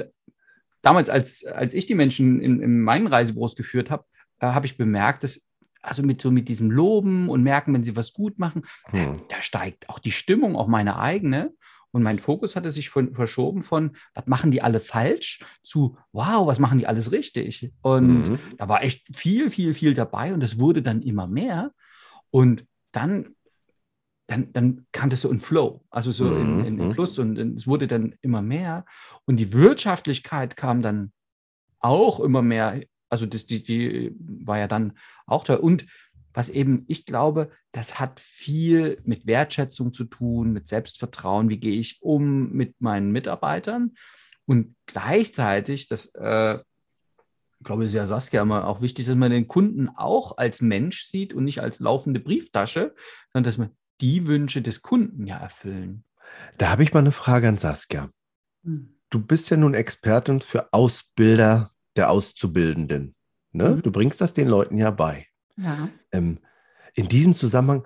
damals, 0.84 1.10
als, 1.10 1.44
als 1.46 1.74
ich 1.74 1.88
die 1.88 1.96
Menschen 1.96 2.40
in, 2.42 2.62
in 2.62 2.80
meinen 2.82 3.08
Reisebüros 3.08 3.56
geführt 3.56 3.90
habe, 3.90 4.06
äh, 4.40 4.48
habe 4.48 4.68
ich 4.68 4.78
bemerkt, 4.78 5.24
dass 5.24 5.42
also 5.84 6.02
mit 6.02 6.22
so 6.22 6.32
mit 6.32 6.50
diesem 6.50 6.72
Loben 6.72 7.30
und 7.30 7.44
merken, 7.44 7.74
wenn 7.74 7.84
sie 7.84 7.96
was 7.96 8.14
gut 8.14 8.40
machen, 8.40 8.64
hm. 8.86 9.18
da, 9.18 9.36
da, 9.36 9.42
steigt 9.42 9.90
auch 9.90 10.00
die 10.00 10.12
Stimmung, 10.12 10.56
auch 10.56 10.68
meine 10.68 10.98
eigene. 10.98 11.54
Und 11.92 12.02
mein 12.02 12.18
Fokus 12.18 12.56
hatte 12.56 12.72
sich 12.72 12.90
von, 12.90 13.14
verschoben 13.14 13.62
von, 13.62 13.96
was 14.16 14.26
machen 14.26 14.50
die 14.50 14.64
alle 14.64 14.80
falsch, 14.80 15.40
zu, 15.62 15.96
wow, 16.12 16.48
was 16.48 16.58
machen 16.58 16.80
die 16.80 16.88
alles 16.88 17.12
richtig. 17.12 17.72
Und 17.84 18.30
mhm. 18.30 18.40
da 18.58 18.68
war 18.68 18.82
echt 18.82 19.16
viel, 19.16 19.52
viel, 19.52 19.76
viel 19.76 19.94
dabei 19.94 20.34
und 20.34 20.42
es 20.42 20.60
wurde 20.60 20.82
dann 20.82 21.04
immer 21.04 21.28
mehr. 21.28 21.72
Und 22.32 22.66
dann, 22.92 23.36
dann, 24.26 24.52
dann 24.54 24.88
kam 24.92 25.12
das 25.12 25.22
so 25.22 25.30
in 25.30 25.40
Flow, 25.40 25.86
also 25.92 26.12
so 26.12 26.26
mhm. 26.26 26.42
in, 26.42 26.60
in, 26.66 26.80
in, 26.80 26.88
mhm. 26.88 26.92
Fluss 26.94 27.20
und 27.20 27.38
es 27.38 27.68
wurde 27.68 27.86
dann 27.86 28.16
immer 28.22 28.42
mehr. 28.42 28.86
Und 29.26 29.38
die 29.38 29.54
Wirtschaftlichkeit 29.54 30.56
kam 30.56 30.82
dann 30.82 31.12
auch 31.78 32.20
immer 32.20 32.42
mehr 32.42 32.82
also 33.14 33.28
das, 33.28 33.46
die, 33.46 33.64
die 33.64 34.16
war 34.18 34.58
ja 34.58 34.68
dann 34.68 34.98
auch 35.28 35.44
da. 35.44 35.56
Und 35.56 35.86
was 36.34 36.50
eben, 36.50 36.84
ich 36.88 37.06
glaube, 37.06 37.52
das 37.72 38.00
hat 38.00 38.20
viel 38.20 39.00
mit 39.06 39.28
Wertschätzung 39.28 39.94
zu 39.94 40.06
tun, 40.06 40.52
mit 40.52 40.68
Selbstvertrauen. 40.68 41.48
Wie 41.48 41.60
gehe 41.60 41.80
ich 41.80 42.00
um 42.02 42.52
mit 42.52 42.82
meinen 42.82 43.12
Mitarbeitern? 43.12 43.94
Und 44.46 44.76
gleichzeitig, 44.88 45.88
das 45.88 46.08
äh, 46.16 46.56
ich 46.56 47.66
glaube, 47.66 47.84
es 47.84 47.92
ist 47.92 47.96
ja 47.96 48.08
Saskia 48.08 48.42
immer 48.42 48.68
auch 48.68 48.82
wichtig, 48.82 49.06
dass 49.06 49.16
man 49.16 49.32
den 49.32 49.48
Kunden 49.48 49.90
auch 49.90 50.38
als 50.38 50.62
Mensch 50.62 51.06
sieht 51.06 51.36
und 51.36 51.46
nicht 51.46 51.62
als 51.62 51.80
laufende 51.80 52.20
Brieftasche, 52.20 52.96
sondern 53.32 53.46
dass 53.46 53.60
man 53.60 53.70
die 54.02 54.26
Wünsche 54.26 54.64
des 54.64 54.82
Kunden 54.82 55.28
ja 55.28 55.38
erfüllen. 55.38 56.04
Da 56.58 56.72
habe 56.72 56.82
ich 56.82 56.94
mal 56.94 57.00
eine 57.02 57.12
Frage 57.12 57.48
an 57.48 57.58
Saskia. 57.58 58.10
Hm. 58.64 59.00
Du 59.12 59.20
bist 59.24 59.52
ja 59.52 59.58
nun 59.58 59.76
Expertin 59.76 60.42
für 60.42 60.74
Ausbilder 60.74 61.73
der 61.96 62.10
Auszubildenden. 62.10 63.16
Ne? 63.52 63.70
Mhm. 63.70 63.82
Du 63.82 63.92
bringst 63.92 64.22
das 64.22 64.34
den 64.34 64.48
Leuten 64.48 64.78
ja 64.78 64.92
bei. 64.92 65.28
Ja. 65.58 65.90
Ähm, 66.12 66.40
in 66.96 67.08
diesem 67.08 67.36
Zusammenhang, 67.36 67.86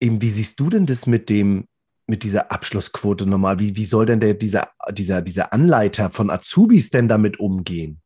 eben, 0.00 0.22
wie 0.22 0.30
siehst 0.30 0.58
du 0.60 0.70
denn 0.70 0.86
das 0.86 1.06
mit 1.06 1.28
dem, 1.28 1.66
mit 2.06 2.22
dieser 2.22 2.52
Abschlussquote 2.52 3.26
normal? 3.26 3.58
Wie, 3.58 3.76
wie 3.76 3.84
soll 3.84 4.06
denn 4.06 4.20
der, 4.20 4.34
dieser, 4.34 4.70
dieser, 4.92 5.22
dieser 5.22 5.52
Anleiter 5.52 6.10
von 6.10 6.30
Azubis 6.30 6.90
denn 6.90 7.08
damit 7.08 7.40
umgehen? 7.40 8.00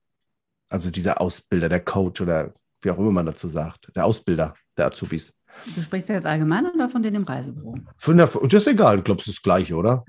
Also 0.69 0.91
dieser 0.91 1.21
Ausbilder, 1.21 1.69
der 1.69 1.81
Coach 1.81 2.21
oder 2.21 2.55
wie 2.83 2.91
auch 2.91 2.99
immer 2.99 3.11
man 3.11 3.27
dazu 3.27 3.49
sagt, 3.49 3.91
der 3.97 4.05
Ausbilder 4.05 4.55
der 4.77 4.87
Azubis. 4.87 5.33
Du 5.75 5.83
sprichst 5.83 6.09
ja 6.09 6.15
jetzt 6.15 6.27
allgemein 6.27 6.67
oder 6.67 6.89
von 6.89 7.03
denen 7.03 7.17
im 7.17 7.25
Reisebüro? 7.25 7.79
Von 7.97 8.17
der, 8.17 8.27
das 8.27 8.55
ist 8.55 8.67
egal, 8.67 8.99
ich 8.99 9.05
glaube, 9.05 9.21
es 9.21 9.27
ist 9.27 9.39
das 9.39 9.43
Gleiche, 9.43 9.75
oder? 9.75 10.05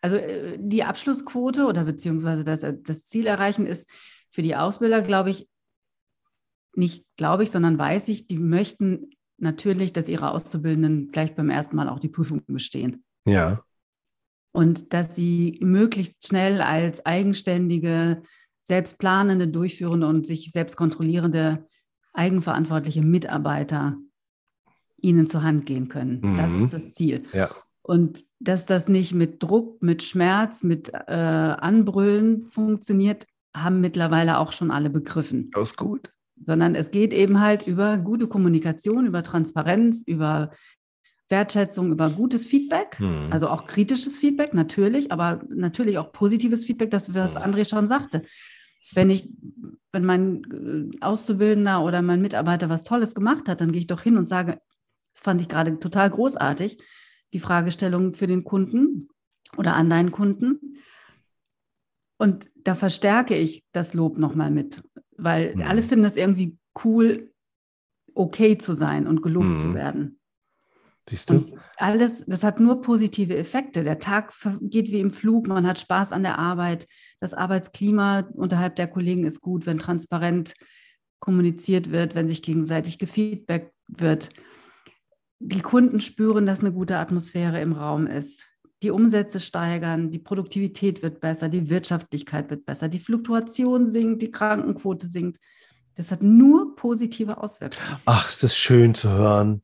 Also 0.00 0.16
äh, 0.16 0.56
die 0.58 0.82
Abschlussquote 0.82 1.66
oder 1.66 1.84
beziehungsweise 1.84 2.42
das, 2.42 2.64
das 2.82 3.04
Ziel 3.04 3.26
erreichen 3.26 3.66
ist 3.66 3.88
für 4.30 4.42
die 4.42 4.56
Ausbilder, 4.56 5.02
glaube 5.02 5.30
ich, 5.30 5.48
nicht 6.74 7.04
glaube 7.16 7.44
ich, 7.44 7.50
sondern 7.50 7.78
weiß 7.78 8.08
ich, 8.08 8.26
die 8.26 8.38
möchten 8.38 9.10
natürlich, 9.38 9.92
dass 9.92 10.08
ihre 10.08 10.30
Auszubildenden 10.30 11.10
gleich 11.10 11.34
beim 11.34 11.50
ersten 11.50 11.76
Mal 11.76 11.88
auch 11.88 11.98
die 11.98 12.08
Prüfung 12.08 12.42
bestehen. 12.46 13.04
Ja. 13.26 13.62
Und 14.52 14.92
dass 14.92 15.14
sie 15.14 15.58
möglichst 15.60 16.26
schnell 16.26 16.60
als 16.60 17.04
eigenständige, 17.06 18.22
selbstplanende, 18.64 19.48
durchführende 19.48 20.06
und 20.06 20.26
sich 20.26 20.50
selbst 20.50 20.76
kontrollierende, 20.76 21.66
eigenverantwortliche 22.12 23.02
Mitarbeiter 23.02 23.96
ihnen 25.00 25.26
zur 25.26 25.42
Hand 25.42 25.66
gehen 25.66 25.88
können. 25.88 26.20
Mhm. 26.20 26.36
Das 26.36 26.50
ist 26.50 26.72
das 26.72 26.92
Ziel. 26.92 27.24
Ja. 27.32 27.50
Und 27.82 28.24
dass 28.40 28.66
das 28.66 28.88
nicht 28.88 29.14
mit 29.14 29.42
Druck, 29.42 29.82
mit 29.82 30.02
Schmerz, 30.02 30.62
mit 30.62 30.92
äh, 30.92 31.12
Anbrüllen 31.12 32.50
funktioniert, 32.50 33.26
haben 33.62 33.80
mittlerweile 33.80 34.38
auch 34.38 34.52
schon 34.52 34.70
alle 34.70 34.90
begriffen. 34.90 35.50
Das 35.52 35.70
ist 35.70 35.76
gut. 35.76 36.12
Sondern 36.44 36.74
es 36.74 36.90
geht 36.90 37.12
eben 37.12 37.40
halt 37.40 37.66
über 37.66 37.98
gute 37.98 38.28
Kommunikation, 38.28 39.06
über 39.06 39.22
Transparenz, 39.22 40.02
über 40.06 40.50
Wertschätzung, 41.28 41.92
über 41.92 42.10
gutes 42.10 42.46
Feedback, 42.46 42.98
hm. 42.98 43.28
also 43.30 43.48
auch 43.48 43.66
kritisches 43.66 44.18
Feedback 44.18 44.54
natürlich, 44.54 45.12
aber 45.12 45.42
natürlich 45.48 45.98
auch 45.98 46.12
positives 46.12 46.64
Feedback, 46.64 46.90
das 46.90 47.12
was 47.14 47.34
hm. 47.34 47.42
André 47.42 47.68
schon 47.68 47.88
sagte. 47.88 48.22
Wenn 48.92 49.10
ich, 49.10 49.28
wenn 49.92 50.04
mein 50.04 50.90
äh, 50.92 51.04
Auszubildender 51.04 51.82
oder 51.82 52.00
mein 52.00 52.22
Mitarbeiter 52.22 52.70
was 52.70 52.84
Tolles 52.84 53.14
gemacht 53.14 53.48
hat, 53.48 53.60
dann 53.60 53.72
gehe 53.72 53.80
ich 53.80 53.86
doch 53.86 54.00
hin 54.00 54.16
und 54.16 54.26
sage, 54.26 54.60
das 55.14 55.22
fand 55.22 55.40
ich 55.40 55.48
gerade 55.48 55.78
total 55.78 56.08
großartig, 56.08 56.78
die 57.32 57.40
Fragestellung 57.40 58.14
für 58.14 58.26
den 58.26 58.44
Kunden 58.44 59.08
oder 59.58 59.74
an 59.74 59.90
deinen 59.90 60.12
Kunden. 60.12 60.78
Und 62.18 62.50
da 62.56 62.74
verstärke 62.74 63.36
ich 63.36 63.64
das 63.72 63.94
Lob 63.94 64.18
nochmal 64.18 64.50
mit, 64.50 64.82
weil 65.16 65.54
mhm. 65.54 65.62
alle 65.62 65.82
finden 65.82 66.04
es 66.04 66.16
irgendwie 66.16 66.58
cool, 66.84 67.32
okay 68.14 68.58
zu 68.58 68.74
sein 68.74 69.06
und 69.06 69.22
gelobt 69.22 69.46
mhm. 69.46 69.56
zu 69.56 69.74
werden. 69.74 70.20
Siehst 71.08 71.30
du? 71.30 71.34
Und 71.34 71.54
alles, 71.76 72.24
das 72.26 72.42
hat 72.42 72.60
nur 72.60 72.82
positive 72.82 73.36
Effekte. 73.36 73.84
Der 73.84 73.98
Tag 73.98 74.34
geht 74.60 74.90
wie 74.90 75.00
im 75.00 75.10
Flug, 75.10 75.46
man 75.46 75.66
hat 75.66 75.78
Spaß 75.78 76.12
an 76.12 76.24
der 76.24 76.38
Arbeit. 76.38 76.86
Das 77.20 77.32
Arbeitsklima 77.32 78.28
unterhalb 78.34 78.76
der 78.76 78.88
Kollegen 78.88 79.24
ist 79.24 79.40
gut, 79.40 79.64
wenn 79.64 79.78
transparent 79.78 80.54
kommuniziert 81.20 81.90
wird, 81.90 82.14
wenn 82.14 82.28
sich 82.28 82.42
gegenseitig 82.42 82.98
gefeedbackt 82.98 83.72
wird. 83.86 84.30
Die 85.40 85.62
Kunden 85.62 86.00
spüren, 86.00 86.46
dass 86.46 86.60
eine 86.60 86.72
gute 86.72 86.98
Atmosphäre 86.98 87.60
im 87.60 87.72
Raum 87.72 88.06
ist 88.06 88.44
die 88.82 88.90
Umsätze 88.90 89.40
steigern, 89.40 90.10
die 90.10 90.18
Produktivität 90.18 91.02
wird 91.02 91.20
besser, 91.20 91.48
die 91.48 91.68
Wirtschaftlichkeit 91.68 92.48
wird 92.50 92.64
besser, 92.64 92.88
die 92.88 93.00
Fluktuation 93.00 93.86
sinkt, 93.86 94.22
die 94.22 94.30
Krankenquote 94.30 95.08
sinkt. 95.08 95.38
Das 95.96 96.12
hat 96.12 96.22
nur 96.22 96.76
positive 96.76 97.38
Auswirkungen. 97.42 98.00
Ach, 98.04 98.30
ist 98.30 98.42
das 98.42 98.56
schön 98.56 98.94
zu 98.94 99.10
hören. 99.10 99.62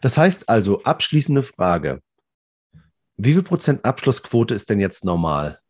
Das 0.00 0.16
heißt 0.16 0.48
also, 0.48 0.82
abschließende 0.82 1.42
Frage. 1.42 2.00
Wie 3.16 3.34
viel 3.34 3.42
Prozent 3.42 3.84
Abschlussquote 3.84 4.54
ist 4.54 4.70
denn 4.70 4.80
jetzt 4.80 5.04
normal? 5.04 5.60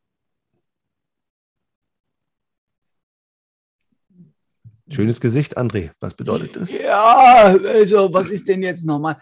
Schönes 4.89 5.21
Gesicht, 5.21 5.59
André. 5.59 5.91
Was 5.99 6.15
bedeutet 6.15 6.55
das? 6.55 6.71
Ja, 6.71 7.57
also, 7.57 8.13
was 8.13 8.29
ist 8.29 8.47
denn 8.47 8.63
jetzt 8.63 8.85
normal? 8.85 9.19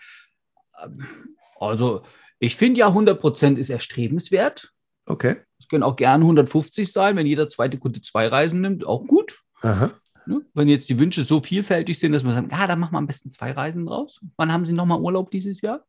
Also, 1.58 2.04
ich 2.42 2.56
finde 2.56 2.80
ja 2.80 2.88
100 2.88 3.20
Prozent 3.20 3.56
ist 3.56 3.70
erstrebenswert. 3.70 4.72
Okay. 5.06 5.36
Es 5.60 5.68
können 5.68 5.84
auch 5.84 5.94
gerne 5.94 6.24
150 6.24 6.90
sein, 6.90 7.14
wenn 7.14 7.26
jeder 7.26 7.48
zweite 7.48 7.78
Kunde 7.78 8.00
zwei 8.00 8.26
Reisen 8.26 8.60
nimmt, 8.60 8.84
auch 8.84 9.06
gut. 9.06 9.38
Aha. 9.60 9.92
Ne? 10.26 10.44
Wenn 10.52 10.68
jetzt 10.68 10.88
die 10.88 10.98
Wünsche 10.98 11.22
so 11.22 11.40
vielfältig 11.40 12.00
sind, 12.00 12.10
dass 12.10 12.24
man 12.24 12.34
sagt, 12.34 12.50
ja, 12.50 12.66
dann 12.66 12.80
machen 12.80 12.94
wir 12.94 12.98
am 12.98 13.06
besten 13.06 13.30
zwei 13.30 13.52
Reisen 13.52 13.86
draus. 13.86 14.20
Wann 14.36 14.52
haben 14.52 14.66
Sie 14.66 14.72
nochmal 14.72 15.00
Urlaub 15.00 15.30
dieses 15.30 15.60
Jahr? 15.60 15.84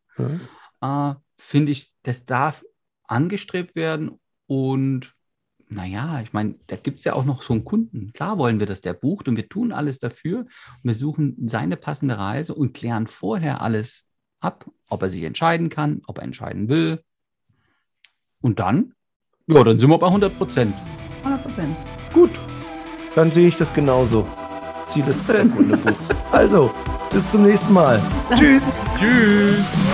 Äh, 0.81 1.15
finde 1.39 1.71
ich, 1.71 1.91
das 2.03 2.23
darf 2.25 2.63
angestrebt 3.07 3.75
werden 3.75 4.19
und 4.45 5.11
naja, 5.69 6.21
ich 6.21 6.33
meine, 6.33 6.53
da 6.67 6.75
gibt 6.75 6.99
es 6.99 7.05
ja 7.05 7.13
auch 7.13 7.25
noch 7.25 7.41
so 7.41 7.53
einen 7.53 7.65
Kunden. 7.65 8.13
Klar 8.13 8.37
wollen 8.37 8.59
wir, 8.59 8.67
dass 8.67 8.81
der 8.81 8.93
bucht 8.93 9.27
und 9.27 9.37
wir 9.37 9.49
tun 9.49 9.71
alles 9.71 9.97
dafür. 9.97 10.41
Und 10.41 10.83
wir 10.83 10.93
suchen 10.93 11.35
seine 11.49 11.77
passende 11.77 12.19
Reise 12.19 12.53
und 12.53 12.73
klären 12.73 13.07
vorher 13.07 13.61
alles 13.61 14.12
ab, 14.43 14.65
ob 14.89 15.01
er 15.01 15.09
sich 15.09 15.23
entscheiden 15.23 15.69
kann, 15.69 16.01
ob 16.07 16.17
er 16.19 16.23
entscheiden 16.23 16.69
will. 16.69 17.01
Und 18.41 18.59
dann, 18.59 18.93
ja, 19.47 19.63
dann 19.63 19.79
sind 19.79 19.89
wir 19.89 19.97
bei 19.97 20.07
100 20.07 20.37
Prozent. 20.37 20.73
100 21.23 21.43
Prozent. 21.43 21.77
Gut, 22.13 22.31
dann 23.15 23.31
sehe 23.31 23.47
ich 23.47 23.57
das 23.57 23.73
genauso. 23.73 24.27
Ziel 24.87 25.07
ist 25.07 25.27
der 25.29 25.45
Kunde 25.45 25.77
bucht. 25.77 25.95
Also, 26.31 26.71
bis 27.11 27.31
zum 27.31 27.43
nächsten 27.43 27.73
Mal. 27.73 28.01
Tschüss. 28.35 28.63
Tschüss. 28.99 29.92